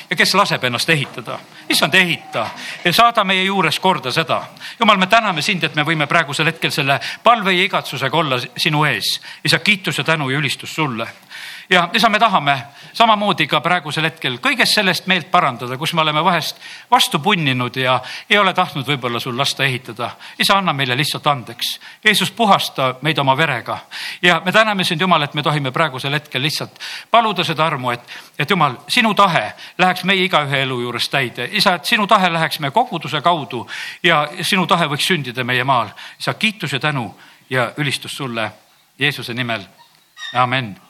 [0.10, 1.40] ja kes laseb ennast ehitada.
[1.70, 2.48] issand, ehita
[2.92, 4.44] saada meie juures korda seda.
[4.80, 8.84] jumal, me täname sind, et me võime praegusel hetkel selle palve ja igatsusega olla sinu
[8.86, 9.22] ees.
[9.44, 11.08] isa, kiitus ja tänu ja ülistus sulle
[11.70, 16.24] ja isa, me tahame samamoodi ka praegusel hetkel kõigest sellest meelt parandada, kus me oleme
[16.24, 16.60] vahest
[16.92, 18.00] vastu punninud ja
[18.30, 20.12] ei ole tahtnud võib-olla sul lasta ehitada.
[20.40, 21.80] isa, anna meile lihtsalt andeks.
[22.06, 23.78] Jeesus, puhasta meid oma verega
[24.22, 26.80] ja me täname sind, Jumal, et me tohime praegusel hetkel lihtsalt
[27.12, 28.02] paluda seda armu, et,
[28.40, 31.50] et Jumal, sinu tahe läheks meie igaühe elu juures täide.
[31.52, 33.68] isa, et sinu tahe läheks meie koguduse kaudu
[34.04, 35.90] ja sinu tahe võiks sündida meie maal.
[36.20, 37.16] isa, kiitus ja tänu
[37.50, 38.52] ja ülistus sulle
[39.00, 39.62] Jeesuse nimel.
[40.34, 40.83] amen